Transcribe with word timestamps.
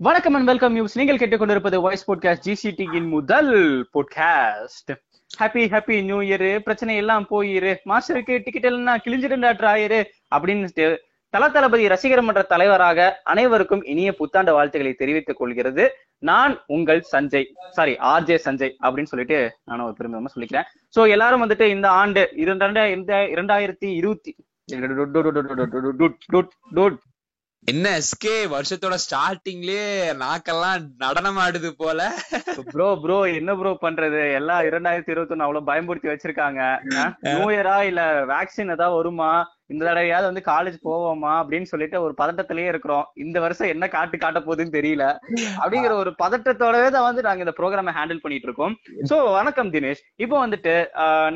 வணக்கம் 0.00 0.34
and 0.34 0.48
welcome 0.48 0.72
news 0.72 0.96
நீங்கள் 0.96 1.18
கேட்டுக்கொண்டிருப்பது 1.18 1.76
வாய்ஸ் 1.80 2.04
போட்காஸ்ட் 2.06 2.46
ஜிசிடியின் 2.46 3.06
முதல் 3.08 3.50
podcast 3.92 4.90
happy 5.30 5.64
happy 5.68 5.96
new 6.02 6.18
year 6.20 6.44
பிரச்சனை 6.62 6.94
எல்லாம் 6.96 7.26
போயிரு 7.30 7.72
மாஸ்டருக்கு 7.88 8.36
டிக்கெட் 8.42 8.64
எல்லாம் 8.64 9.02
கிழிஞ்சிருந்தா 9.06 9.50
ட்ராயரு 9.52 10.00
அப்படின்னு 10.34 10.88
தல 11.34 11.48
தளபதி 11.48 11.84
ரசிகர் 11.88 12.22
மன்ற 12.22 12.42
தலைவராக 12.42 13.06
அனைவருக்கும் 13.24 13.84
இனிய 13.84 14.10
புத்தாண்டு 14.12 14.52
வாழ்த்துக்களை 14.52 14.92
தெரிவித்துக் 14.92 15.38
கொள்கிறது 15.38 15.86
நான் 16.22 16.56
உங்கள் 16.66 17.02
சஞ்சய் 17.12 17.48
சாரி 17.70 17.94
ஆர்ஜே 18.06 18.38
சஞ்சய் 18.44 18.74
அப்படின்னு 18.82 19.04
சொல்லிட்டு 19.04 19.38
நான் 19.64 19.80
ஒரு 19.80 19.96
பெருமிதமா 19.98 20.32
சொல்லிக்கிறேன் 20.34 20.68
சோ 20.96 21.08
எல்லாரும் 21.08 21.44
வந்துட்டு 21.44 21.68
இந்த 21.68 21.90
ஆண்டு 21.92 22.24
இந்த 22.90 23.14
இரண்டாயிரத்தி 23.26 23.90
இருபத்தி 23.92 24.34
என்ன 27.66 27.98
எஸ்கே 27.98 28.34
வருஷத்தோட 28.54 28.94
ஸ்டார்டிங்லயே 29.04 29.84
நாக்கெல்லாம் 30.22 30.82
நடனம் 30.98 31.38
ஆடுது 31.38 31.70
போல. 31.70 32.00
ப்ரோ 32.72 32.98
ப்ரோ 33.02 33.24
என்ன 33.24 33.54
ப்ரோ 33.54 33.70
பண்றது? 33.82 34.34
எல்லாம் 34.34 34.60
இரண்டாயிரத்தி 34.60 35.12
இருபத்தி 35.14 35.34
ஒண்ணு 35.34 35.46
அவ்வளவு 35.46 35.64
பயன்படுத்தி 35.64 36.08
வச்சிருக்காங்க. 36.08 36.60
நியூ 37.20 37.46
இயரா 37.50 37.82
இல்ல 37.82 38.24
வேக்சின் 38.24 38.74
ஏதாவது 38.76 38.96
வருமா? 38.96 39.53
இந்த 39.72 39.82
தடவையாவது 39.88 40.28
வந்து 40.30 40.42
காலேஜ் 40.50 40.76
போவோமா 40.86 41.32
அப்படின்னு 41.42 41.68
சொல்லிட்டு 41.70 41.96
ஒரு 42.06 42.14
பதட்டத்திலேயே 42.20 42.70
இருக்கிறோம். 42.72 43.04
இந்த 43.24 43.38
வருஷம் 43.44 43.70
என்ன 43.74 43.84
காட்டு 43.94 44.16
காட்ட 44.24 44.40
போகுதுன்னு 44.46 44.76
தெரியல. 44.78 45.04
அப்படிங்கிற 45.60 45.92
ஒரு 46.02 46.10
பதட்டத்தோடவே 46.22 46.88
தான் 46.96 47.06
வந்து 47.08 47.24
நாங்க 47.26 47.44
இந்த 47.46 47.54
ப்ரோக்ராம 47.60 47.94
ஹேண்டில் 47.98 48.22
பண்ணிட்டு 48.24 48.48
இருக்கோம். 48.48 48.74
சோ 49.10 49.16
வணக்கம் 49.38 49.72
தினேஷ். 49.76 50.02
இப்போ 50.24 50.36
வந்துட்டு 50.44 50.74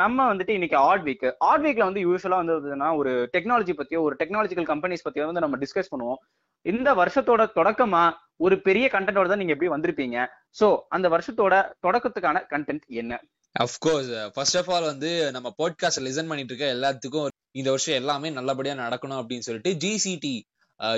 நம்ம 0.02 0.18
வந்துட்டு 0.32 0.56
இன்னைக்கு 0.58 0.78
ஆட் 0.88 1.06
வீக் 1.08 1.26
ஆட் 1.50 1.64
வீக்ல 1.66 1.88
வந்து 1.88 2.04
யூஸ்வலா 2.08 2.40
வந்து 2.42 2.56
ஒரு 3.00 3.14
டெக்னாலஜி 3.36 3.74
பத்தியோ 3.80 4.02
ஒரு 4.08 4.16
டெக்னாலஜிக்கல் 4.22 4.68
கம்பெனிஸ் 4.72 5.06
பத்தியோ 5.08 5.30
வந்து 5.30 5.44
நம்ம 5.46 5.58
டிஸ்கஸ் 5.64 5.92
பண்ணுவோம். 5.94 6.20
இந்த 6.66 6.88
வருஷத்தோட 7.00 7.42
தொடக்கமா 7.58 8.04
ஒரு 8.46 8.54
பெரிய 8.68 8.86
கண்டென்ட்டோட 8.92 9.28
தான் 9.30 9.42
நீங்க 9.42 9.54
எப்படி 9.54 9.72
வந்திருப்பீங்க? 9.74 10.18
சோ 10.60 10.66
அந்த 10.96 11.06
வருஷத்தோட 11.14 11.54
தொடக்கத்துக்கான 11.86 12.42
கண்டென்ட் 12.52 12.86
என்ன? 13.02 13.14
Of course 13.56 14.10
first 14.34 14.56
of 14.60 14.70
all 14.74 14.90
வந்து 14.92 15.10
நம்ம 15.36 15.48
பாட்காஸ்ட் 15.60 16.04
லிசன் 16.06 16.30
பண்ணிட்டு 16.30 16.52
இருக்க 16.52 16.66
எல்லாத்துக்கும் 16.76 17.34
இந்த 17.58 17.68
வருஷம் 17.70 17.98
எல்லாமே 18.00 18.30
நல்லபடியா 18.30 18.74
நடக்கணும் 18.84 19.20
அப்படின்னு 19.20 19.46
சொல்லிட்டு 19.48 19.72
ஜிசிடி 19.84 20.36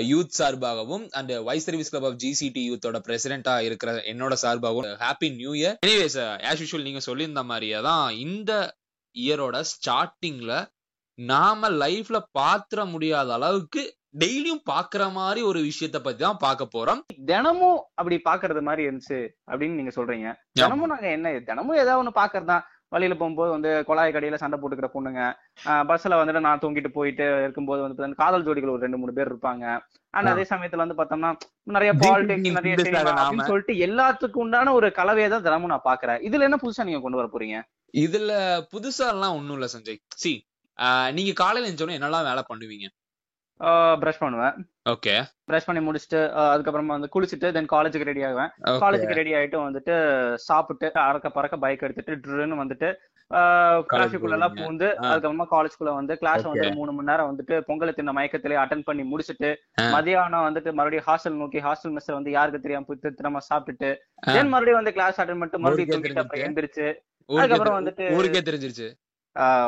யூத் 0.09 0.35
சார்பாகவும் 0.39 1.05
and 1.11 1.31
vice 1.45 1.65
service 1.67 1.91
club 1.93 2.07
of 2.09 2.19
GCT 2.23 2.63
யூத்தோட 2.71 2.97
பிரசிடென்டா 3.07 3.53
இருக்கிற 3.67 3.93
என்னோட 4.11 4.33
சார்பாகவும் 4.43 4.89
happy 5.05 5.29
new 5.35 5.53
year 5.61 5.77
anyways 5.87 6.17
as 6.49 6.61
usual 6.63 6.87
நீங்க 6.89 7.01
சொல்லியிருந்த 7.07 7.43
மாதிரியே 7.43 7.79
தான் 7.89 8.05
இந்த 8.25 8.51
இயரோட 9.15 9.57
ஸ்டார்டிங்ல 9.71 10.53
நாம 11.17 11.69
லைஃப்ல 11.81 12.17
பாத்திர 12.31 12.85
முடியாத 12.91 13.33
அளவுக்கு 13.33 13.81
டெய்லியும் 14.21 14.63
பாக்குற 14.69 15.03
மாதிரி 15.11 15.41
ஒரு 15.49 15.59
விஷயத்த 15.67 15.97
பத்தி 16.05 16.21
தான் 16.23 16.39
பார்க்க 16.39 16.63
போறோம். 16.75 17.01
தினமும் 17.25 17.79
அப்படி 17.99 18.15
பாக்குறது 18.29 18.61
மாதிரி 18.67 18.81
இருந்துச்சு 18.87 19.19
அப்படின்னு 19.51 19.77
நீங்க 19.79 19.93
சொல்றீங்க. 19.95 20.27
தினமும் 20.59 20.91
நாங்க 20.93 21.07
என்ன 21.17 21.33
தினமும் 21.49 21.79
ஏதாவது 21.83 22.01
ஒண்ணு 22.01 22.13
பாக்குறதுதான் 22.19 22.65
வழியில 22.91 23.15
போகும்போது 23.19 23.49
வந்து 23.55 23.69
குழாய் 23.89 24.13
கடையில 24.15 24.39
சண்டை 24.41 24.57
போட்டுக்கிற 24.59 24.87
பொண்ணுங்க 24.93 25.21
பஸ்ல 25.89 26.19
வந்துட்டு 26.19 26.45
நான் 26.47 26.61
தூங்கிட்டு 26.63 26.91
போயிட்டு 26.97 27.25
இருக்கும்போது 27.43 27.81
வந்து 27.83 28.21
காதல் 28.21 28.45
ஜோடிகள் 28.47 28.73
ஒரு 28.75 28.85
ரெண்டு 28.85 28.99
மூணு 29.01 29.15
பேர் 29.17 29.31
இருப்பாங்க. 29.31 29.65
ஆனா 30.13 30.31
அதே 30.35 30.45
சமயத்துல 30.53 30.83
வந்து 30.83 30.97
பார்த்தோம்னா 30.99 31.31
நிறைய 31.75 31.91
பாலிடிக்ஸ் 32.01 32.57
நிறைய 32.59 32.75
அப்படின்னு 33.11 33.49
சொல்லிட்டு 33.51 33.75
எல்லாத்துக்கும் 33.87 34.43
உண்டான 34.45 34.73
ஒரு 34.79 34.87
கலவையை 34.99 35.27
தான் 35.33 35.45
தினமும் 35.47 35.73
நான் 35.73 35.87
பாக்குறேன். 35.89 36.21
இதுல 36.29 36.47
என்ன 36.47 36.59
புதுசா 36.63 36.87
நீங்க 36.87 37.01
கொண்டு 37.03 37.19
வர 37.21 37.29
போறீங்க? 37.35 37.59
இதுல 38.05 38.31
புதுசா 38.73 39.07
எல்லாம் 39.15 39.35
ஒண்ணும் 39.39 39.57
இல்ல 39.59 39.69
சஞ்சய். 39.75 40.01
சி 40.23 40.33
நீங்க 41.17 41.31
காலையில 41.43 41.69
எழுந்தோடனே 41.69 41.97
என்னெல்லாம் 41.99 42.27
வேலை 42.29 42.43
பண்ணுவீங்க? 42.49 42.87
பிரஷ் 44.01 44.21
பண்ணுவேன். 44.23 44.55
ஓகே. 44.91 45.13
பிரஷ் 45.49 45.67
பண்ணி 45.67 45.81
முடிச்சுட்டு 45.87 46.19
அதுக்கப்புறமா 46.51 46.95
வந்து 46.95 47.09
குளிச்சுட்டு 47.15 47.47
தென் 47.55 47.71
காலேஜுக்கு 47.73 48.09
ரெடி 48.09 48.23
ஆகுவேன். 48.27 48.51
காலேஜுக்கு 48.83 49.17
ரெடி 49.19 49.33
ஆயிட்டு 49.39 49.57
வந்துட்டு 49.65 49.95
சாப்பிட்டு 50.47 50.87
அறக்க 51.07 51.29
பறக்க 51.37 51.57
பைக் 51.63 51.85
எடுத்துட்டு 51.87 52.15
ட்ருன்னு 52.23 52.61
வந்துட்டு 52.61 52.89
கிளாஸுக்குள்ள 53.91 54.37
எல்லாம் 54.37 54.55
பூந்து 54.57 54.87
அதுக்கப்புறமா 55.09 55.45
காலேஜ்குள்ள 55.53 55.91
வந்து 55.97 56.13
கிளாஸ் 56.21 56.47
வந்து 56.49 56.69
மூணு 56.79 56.91
மணி 56.95 57.09
நேரம் 57.09 57.29
வந்துட்டு 57.29 57.57
பொங்கல் 57.67 57.97
தின்ன 57.99 58.13
மயக்கத்திலே 58.17 58.57
அட்டன் 58.63 58.87
பண்ணி 58.89 59.03
முடிச்சுட்டு 59.11 59.51
மதியானம் 59.95 60.47
வந்துட்டு 60.47 60.71
மறுபடியும் 60.79 61.07
ஹாஸ்டல் 61.09 61.39
நோக்கி 61.43 61.61
ஹாஸ்டல் 61.67 61.93
மெஸ் 61.97 62.11
வந்து 62.17 62.31
யாருக்கு 62.37 62.65
தெரியாம? 62.65 62.97
தினமா 63.21 63.41
சாப்பிட்டுட்டு 63.51 63.91
தென் 64.35 64.51
மறுபடியும் 64.55 64.81
வந்து 64.81 64.95
கிளாஸ் 64.97 65.21
அட்டன் 65.21 65.39
பண்ணிட்டு 65.41 65.63
மறுபடியும் 65.65 65.93
தூங்கிட்டு 65.93 66.23
அப்புறம் 66.23 66.45
எந்திரிச்சு 66.47 66.87
அதுக்கப்புறம் 67.29 67.79
வந்துட்டு 67.79 68.05
ஊருக்கே 68.17 68.43
தெரிஞ்சிருச்சு. 68.49 68.89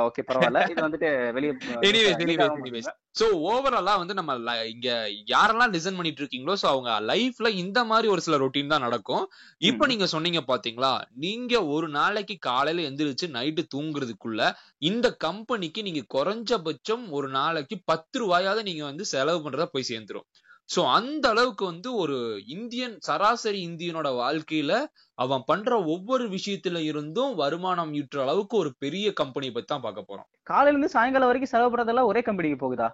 ஓகே 0.06 0.22
பரவாயில்ல 0.28 0.62
இது 0.72 0.84
வந்துட்டு 0.86 1.10
வெளியே 1.32 1.52
எனிவேஸ் 1.90 2.22
எனிவேஸ் 2.24 2.58
எனிவேஸ் 2.62 2.90
சோ 3.20 3.26
ஓவராலா 3.50 3.94
வந்து 3.98 4.14
நம்ம 4.14 4.34
இங்க 4.66 4.90
யாரெல்லாம் 5.26 5.74
லிசன் 5.76 5.98
பண்ணிட்டு 5.98 6.22
இருக்கீங்களோ 6.22 6.56
சோ 6.62 6.68
அவங்க 6.68 6.92
லைஃப்ல 7.02 7.50
இந்த 7.54 7.80
மாதிரி 7.84 8.08
ஒரு 8.08 8.22
சில 8.22 8.38
ரொட்டீன் 8.38 8.74
தான் 8.74 8.86
நடக்கும். 8.86 9.26
இப்ப 9.62 9.88
நீங்க 9.88 10.06
சொன்னீங்க 10.06 10.42
பாத்தீங்களா 10.48 10.94
நீங்க 11.16 11.64
ஒரு 11.66 11.90
நாளைக்கு 11.90 12.38
காலையில 12.40 12.88
எந்திரிச்சு 12.90 13.28
நைட்டு 13.38 13.64
தூங்குறதுக்குள்ள 13.76 14.42
இந்த 14.90 15.10
கம்பெனிக்கு 15.28 15.84
நீங்க 15.84 16.04
குறைஞ்சபட்சம் 16.16 17.06
ஒரு 17.10 17.30
நாளைக்கு 17.30 17.78
பத்து 17.86 18.20
ரூபாயாவது 18.20 18.64
நீங்க 18.64 18.84
வந்து 18.84 19.06
செலவு 19.06 19.42
பண்றதா 19.46 19.70
போய் 19.72 19.90
சேர்ந்துரும். 19.92 20.28
சோ 20.74 20.82
அந்த 20.98 21.26
அளவுக்கு 21.34 21.64
வந்து 21.66 21.90
ஒரு 22.02 22.18
இந்தியன் 22.56 22.94
சராசரி 23.08 23.60
இந்தியனோட 23.68 24.10
வாழ்க்கையில 24.20 24.74
அவன் 25.18 25.44
பண்ற 25.50 25.72
ஒவ்வொரு 25.94 26.26
விஷயத்துல 26.30 26.78
இருந்தும் 26.92 27.34
வருமானம் 27.42 27.92
ஈட்டுற 28.00 28.22
அளவுக்கு 28.26 28.56
ஒரு 28.62 28.72
பெரிய 28.84 29.08
கம்பெனி 29.20 29.50
பத்தி 29.50 29.70
தான் 29.74 29.86
பார்க்க 29.86 30.10
போறோம். 30.10 30.28
காலையில 30.44 30.76
இருந்து 30.76 30.94
சாயங்காலம் 30.96 31.30
வரைக்கும் 31.32 31.54
செலவு 31.54 31.72
பண்றதெல்லாம் 31.74 32.10
ஒரே 32.12 32.24
கம்பெனிக்கு 32.30 32.60
போகுதா? 32.64 32.88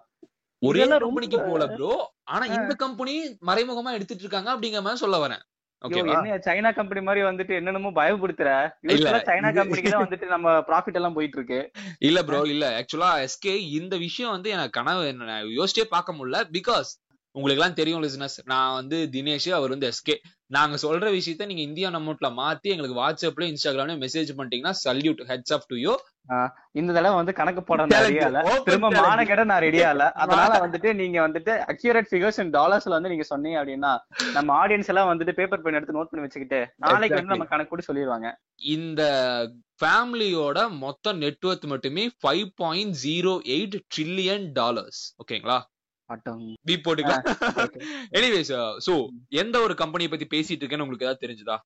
ஒரே 0.62 0.85
கம்பெனிக்கு 0.95 1.40
போல 1.41 1.66
ப்ரோ 1.75 1.94
ஆனா 2.34 2.45
இந்த 2.57 2.73
கம்பெனி 2.84 3.13
மறைமுகமா 3.50 3.94
எடுத்துட்டு 3.97 4.25
இருக்காங்க 4.25 4.51
அப்படிங்கிற 4.53 4.84
மாதிரி 4.85 5.03
சொல்ல 5.03 5.19
வரேன். 5.23 5.44
என்ன 5.81 6.38
சைனா 6.46 6.69
கம்பெனி 6.78 7.01
மாதிரி 7.01 7.22
வந்துட்டு 7.28 7.53
என்னென்னமோ 7.57 7.90
பயப்படுத்துற 8.00 8.50
சைனா 9.28 9.50
கம்பெனிக்கு 9.57 9.91
தான் 9.94 10.06
வந்துட்டு 10.06 10.34
நம்ம 10.34 10.56
ப்ராஃபிட் 10.69 10.97
எல்லாம் 11.00 11.16
போயிட்டு 11.17 11.38
இருக்கு 11.40 11.59
இல்ல. 12.07 12.19
ப்ரோ 12.28 12.41
இல்ல 12.53 12.66
ஆக்சுவலா 12.79 13.11
எஸ்கே 13.25 13.53
இந்த 13.78 13.97
விஷயம் 14.07 14.34
வந்து 14.35 14.50
எனக்கு 14.56 14.78
கனவு 14.79 15.06
யோசிச்சே 15.59 15.85
பார்க்க 15.94 16.17
முடியல. 16.17 16.41
பிகாஸ் 16.57 16.91
உங்களுக்கு 17.35 17.59
எல்லாம் 17.59 17.79
தெரியும் 17.79 18.03
லிசினஸ் 18.03 18.38
நான் 18.51 18.75
வந்து 18.75 18.97
தினேஷ் 19.12 19.50
அவர் 19.57 19.73
வந்து 19.73 19.90
எஸ்கே 19.90 20.16
நாங்க 20.51 20.75
சொல்ற 20.84 21.07
விஷயத்த 21.13 21.47
நீங்க 21.50 21.63
இந்தியா 21.63 21.90
நம்மட்ல 21.95 22.29
மாத்தி 22.38 22.69
எங்களுக்கு 22.73 23.00
வாட்ஸ்அப்ல 23.00 23.50
இன்ஸ்டாகிராம்ல 23.50 23.95
மெசேஜ் 24.03 24.31
பண்ணிட்டீங்கன்னா 24.34 24.73
salute 24.81 25.22
hats 25.29 25.53
off 25.57 25.67
to 25.72 25.78
you 25.81 25.94
இந்த 26.75 26.90
தடவை 26.90 27.13
வந்து 27.13 27.34
கணக்கு 27.34 27.62
போட 27.63 27.85
ரெடியால 28.01 28.41
திரும்ப 28.66 28.90
மானக்கெட 28.97 29.44
நான் 29.51 29.63
ரெடியால 29.66 30.01
அதனால 30.23 30.57
வந்துட்டு 30.66 30.90
நீங்க 31.00 31.17
வந்துட்டு 31.25 31.53
அக்யூரேட் 31.72 32.09
ஃபிகர்ஸ் 32.12 32.40
இன் 32.44 32.51
டாலர்ஸ்ல 32.57 32.95
வந்து 32.97 33.12
நீங்க 33.13 33.25
சொன்னீங்க 33.29 33.57
அப்படின்னா 33.61 33.94
நம்ம 34.35 34.50
ஆடியன்ஸ் 34.59 34.91
எல்லாம் 34.94 35.09
வந்துட்டு 35.11 35.38
பேப்பர் 35.40 35.63
பென் 35.63 35.79
எடுத்து 35.79 35.97
நோட் 35.97 36.11
பண்ணி 36.11 36.25
வச்சுக்கிட்டு 36.25 36.61
நாளைக்கு 36.85 37.19
வந்து 37.19 37.35
நம்ம 37.35 37.50
கணக்கு 37.50 37.73
கூட 37.73 37.85
சொல்லிடுவாங்க 37.88 38.29
இந்த 38.73 39.01
ஃபேமிலியோட 39.81 40.59
மொத்த 40.79 41.13
நெட்ஒர்க் 41.19 41.67
மட்டுமே 41.67 42.06
five 42.17 42.47
point 42.59 42.96
zero 43.03 43.35
eight 43.56 43.78
trillion 43.90 44.47
dollars 44.53 45.03
ஓகேங்களா 45.19 45.59
பி 46.68 46.75
போட்டுக்கலாம். 46.86 47.25
எனிவேஸ் 48.20 48.53
சோ 48.88 48.96
எந்த 49.44 49.56
ஒரு 49.66 49.75
கம்பெனியை 49.84 50.12
பத்தி 50.12 50.28
பேசிட்டு 50.36 50.64
இருக்கேன்னு 50.64 50.86
உங்களுக்கு 50.88 51.08
ஏதாவது 51.08 51.24
தெரிஞ்சுதா? 51.25 51.58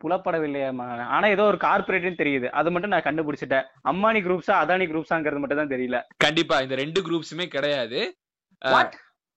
புலப்படவில்லையா 0.00 0.68
ஆனா 1.14 1.26
ஏதோ 1.34 1.44
ஒரு 1.52 1.58
கார்பரேட்னு 1.64 2.20
தெரியுது. 2.20 2.48
அது 2.58 2.68
மட்டும் 2.72 2.92
நான் 2.94 3.06
கண்டுபிடிச்சிட்டேன். 3.06 3.66
அம்மானி 3.90 4.20
குரூப்ஸா 4.26 4.54
அதானி 4.62 4.84
குரூப்ஸாங்கிறது 4.90 5.42
மட்டும் 5.42 5.60
தான் 5.62 5.72
தெரியல. 5.74 5.98
கண்டிப்பா 6.24 6.56
இந்த 6.66 6.74
ரெண்டு 6.82 7.00
குரூப்ஸுமே 7.06 7.46
கிடையாது. 7.54 8.00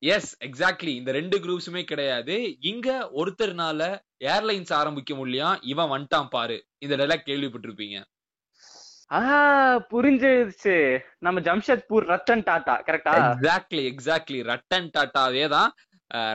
எஸ் 0.03 0.29
எக்ஸாக்ட்லி 0.45 0.93
இந்த 0.99 1.11
ரெண்டு 1.17 1.37
குரூப்ஸுமே 1.39 1.81
கிடையாது. 1.91 2.35
இங்க 2.71 2.89
ஒருத்தர்னால 3.21 3.81
ஏர்லைன்ஸ் 4.33 4.73
ஆரம்பிக்க 4.81 5.15
முடியும். 5.15 5.55
இவன் 5.71 5.91
வந்துட்டான் 5.93 6.31
பாரு. 6.35 6.57
இந்த 6.85 6.95
டைலாக் 7.01 7.27
கேள்விப்பட்டிருப்பீங்க. 7.29 7.97
புரிஞ்சிருச்சு. 9.91 10.75
நம்ம 11.25 11.41
ஜம்ஷத்பூர் 11.47 12.05
ரத்தன் 12.11 12.43
டாட்டா 12.49 12.75
கரெக்டா 12.87 13.13
எக்ஸாக்ட்லி 13.21 13.83
எக்ஸாக்ட்லி 13.91 14.39
ரத்தன் 14.51 14.87
டாட்டாவே 14.97 15.45
தான். 15.55 15.71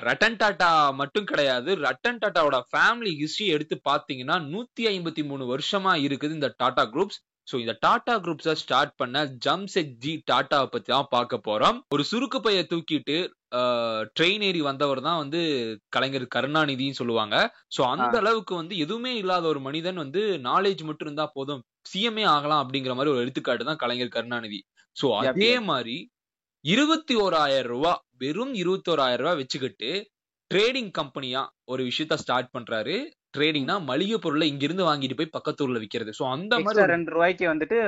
ரட்டன் 0.09 0.37
டாட்டா 0.43 0.69
மட்டும் 1.01 1.27
கிடையாது. 1.31 1.71
ரட்டன் 1.87 2.21
டாட்டாவோட 2.23 2.59
ஃபேமிலி 2.73 3.13
ஹிஸ்டரி 3.23 3.47
எடுத்து 3.55 3.77
பாத்தீங்கன்னா 3.89 4.37
நூத்தி 4.53 4.85
ஐம்பத்தி 4.93 5.23
மூணு 5.31 5.45
வருஷமா 5.55 5.93
இருக்குது 6.05 6.37
இந்த 6.39 6.51
டாடா 6.63 6.85
குரூப்ஸ் 6.95 7.21
சோ 7.51 7.55
இந்த 7.63 7.75
டாடா 7.85 8.15
குரூப்ஸ 8.25 8.55
ஸ்டார்ட் 8.63 8.93
பண்ண 9.01 9.23
ஜம்செட் 9.47 9.93
ஜி 10.05 10.13
டாட்டாவை 10.31 10.69
பத்தி 10.75 10.91
தான் 10.95 11.11
பார்க்க 11.15 11.47
போறோம். 11.49 11.77
ஒரு 11.95 12.03
சுருக்கு 12.11 12.39
பைய 12.47 12.63
தூக்கிட்டு 12.73 13.17
ட்ரெயின் 14.17 14.45
ஏறி 14.47 14.61
வந்தவர் 14.69 15.01
தான் 15.07 15.21
வந்து 15.23 15.41
கலைஞர் 15.97 16.27
கருணாநிதினு 16.35 16.99
சொல்லுவாங்க. 17.01 17.37
சோ 17.75 17.81
அந்த 17.93 18.17
அளவுக்கு 18.23 18.55
வந்து 18.61 18.75
எதுவுமே 18.85 19.13
இல்லாத 19.23 19.47
ஒரு 19.53 19.61
மனிதன் 19.69 20.03
வந்து 20.05 20.23
நாலேஜ் 20.49 20.83
மட்டும் 20.89 21.09
இருந்தா 21.09 21.27
போதும். 21.37 21.63
சிஎம்ஏ 21.91 22.27
ஆகலாம் 22.35 22.63
அப்படிங்கிற 22.65 22.95
மாதிரி 22.99 23.13
ஒரு 23.15 23.23
எடுத்துக்காட்டு 23.25 23.69
தான் 23.71 23.83
கலைஞர் 23.85 24.15
கருணாநிதி. 24.17 24.61
சோ 24.97 25.09
அதே 25.31 25.53
மாதிரி 25.71 25.97
இருபத்தி 26.65 27.15
ஓராயிரம் 27.25 27.71
ரூபாய் 27.73 28.01
வெறும் 28.23 28.55
இருபத்தி 28.61 28.91
ஓராயிரம் 28.93 29.23
ரூபாய் 29.25 29.41
வச்சுக்கிட்டு 29.41 29.91
ட்ரேடிங் 30.51 30.91
கம்பெனியா 30.99 31.41
ஒரு 31.73 31.83
விஷயத்த 31.91 32.17
ஸ்டார்ட் 32.23 32.51
பண்றாரு. 32.57 32.97
ட்ரேடிங்னா 33.35 33.77
மளிகை 33.91 34.19
பொருளை 34.19 34.47
இங்க 34.49 34.65
இருந்து 34.65 34.89
வாங்கிட்டு 34.89 35.19
போய் 35.19 35.35
பக்கத்தூர்ல 35.37 35.81
விக்கிறது. 35.83 36.13
சோ 36.19 36.25
அந்த 36.37 36.55
மாதிரி 36.59 36.87
ரெண்டு 36.95 37.13
ரூபாய்க்கு 37.13 37.47
வந்துட்டு 37.53 37.79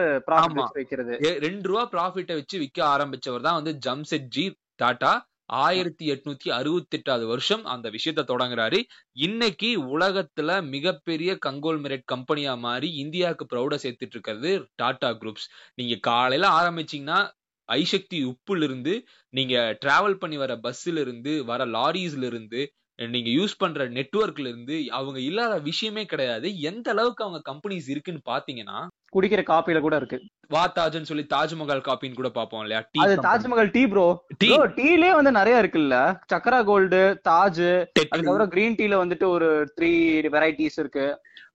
வைக்கிறது. 0.81 1.14
ரெண்டு 1.46 1.67
ரூபா 1.69 1.85
ப்ராஃபிட்டை 1.94 2.37
வச்சு 2.40 2.58
விற்க 2.58 2.81
ஆரம்பிச்சவர் 2.94 3.46
தான் 3.49 3.58
வந்து 3.61 3.75
ஜம்செட் 3.87 4.31
ஜி 4.37 4.44
டாடா 4.76 5.12
ஆயிரத்தி 5.58 6.05
எட்நூத்தி 6.12 6.49
அறுபத்தி 6.50 6.96
எட்டாவது 6.99 7.26
வருஷம் 7.26 7.62
அந்த 7.64 7.87
விஷயத்த 7.94 8.23
தொடங்குறாரு. 8.31 8.79
இன்னைக்கு 9.17 9.70
உலகத்துல 9.94 10.58
மிகப்பெரிய 10.75 11.31
கங்கோல்மெரேட் 11.46 12.05
கம்பெனியா 12.05 12.55
மாறி 12.67 12.88
இந்தியாவுக்கு 12.96 13.44
ப்ரௌட 13.52 13.76
சேர்த்துட்டு 13.84 14.17
இருக்கிறது 14.17 14.50
டாடா 14.75 15.11
குரூப்ஸ் 15.23 15.46
நீங்க 15.75 15.96
காலையில 16.08 16.50
ஆரம்பிச்சீங்கன்னா 16.58 17.20
ஐசக்தி 17.69 18.19
உப்புல 18.25 18.62
இருந்து 18.62 18.93
நீங்க 19.34 19.55
டிராவல் 19.82 20.20
பண்ணி 20.20 20.37
வர 20.37 20.52
பஸ்ல 20.62 20.99
இருந்து 20.99 21.32
வர 21.44 21.64
லாரிஸ்ல 21.67 22.25
இருந்து 22.25 22.61
நீங்க 22.99 23.31
யூஸ் 23.31 23.55
பண்ற 23.59 23.85
நெட்வொர்க்ல 23.89 24.50
இருந்து 24.50 24.77
அவங்க 24.91 25.19
இல்லாத 25.21 25.55
விஷயமே 25.69 26.05
கிடையாது. 26.05 26.49
எந்த 26.61 26.87
அளவுக்கு 26.91 27.25
அவங்க 27.25 27.41
கம்பெனிஸ் 27.50 27.89
இருக்குன்னு 27.89 28.23
பாத்தீங்கன்னா 28.31 28.79
குடிக்கிற 29.12 29.43
காப்பில 29.50 29.81
கூட 29.81 29.97
இருக்கு. 29.97 30.19
வா 30.50 30.62
தாஜ்னு 30.77 31.09
சொல்லி 31.11 31.25
தாஜ்மஹால் 31.35 31.85
காப்பின்னு 31.89 32.19
கூட 32.19 32.31
பாப்போம் 32.39 32.62
இல்லையா? 32.65 32.81
டீ 32.93 32.99
அது 33.05 33.15
தாஜ்மஹால் 33.27 33.73
டீ 33.77 33.83
ப்ரோ 33.93 34.06
டீ 34.43 34.49
டீலயே 34.79 35.12
வந்து 35.19 35.33
நிறைய 35.33 35.62
இருக்குல்ல. 35.62 35.97
சக்கரா 36.33 36.61
கோல்டு 36.71 37.00
தாஜ் 37.29 37.62
அதுக்கப்புறம் 38.05 38.53
கிரீன் 38.55 38.79
டீல 38.81 38.97
வந்துட்டு 39.03 39.29
ஒரு 39.37 39.49
த்ரீ 39.77 39.93
வெரைட்டிஸ் 40.37 40.81
இருக்கு. 40.83 41.06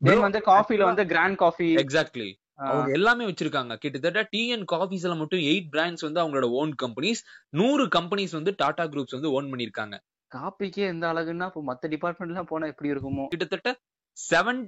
தென் 0.08 0.26
வந்து 0.28 0.42
காஃபில 0.52 0.88
வந்து 0.92 1.06
கிராண்ட் 1.06 1.40
காஃபி 1.44 1.70
எக்ஸாக்ட்லி 1.84 2.30
அவங்க 2.64 2.90
எல்லாமே 2.98 3.24
வச்சிருக்காங்க. 3.30 3.74
கிட்டத்தட்ட 3.76 4.24
டீ 4.34 4.42
அண்ட் 4.52 4.68
காஃபிஸ்ல 4.74 5.14
மட்டும் 5.22 5.44
எயிட் 5.52 5.70
பிராண்ட்ஸ் 5.76 6.06
வந்து 6.08 6.22
அவங்களோட 6.24 6.50
ஓன் 6.62 6.74
கம்பெனிஸ் 6.84 7.22
நூறு 7.54 7.86
கம்பெனிஸ் 7.98 8.36
வந்து 8.40 8.54
டாடா 8.64 8.86
குரூப்ஸ் 8.94 9.18
வந்து 9.20 9.32
ஓன் 9.38 9.50
பண்ணிருக்காங்க 9.54 9.96
காப்பிக்கே 10.36 10.86
எந்த 10.94 11.06
அழகுன்னா 11.14 11.48
இப்போ 11.52 11.62
மற்ற 11.70 11.90
டிபார்ட்மெண்ட்லாம் 11.94 12.50
போனா 12.52 12.70
எப்படி 12.74 12.92
இருக்குமோ? 12.94 13.26
கிட்டத்தட்ட 13.34 13.72
seven 14.18 14.62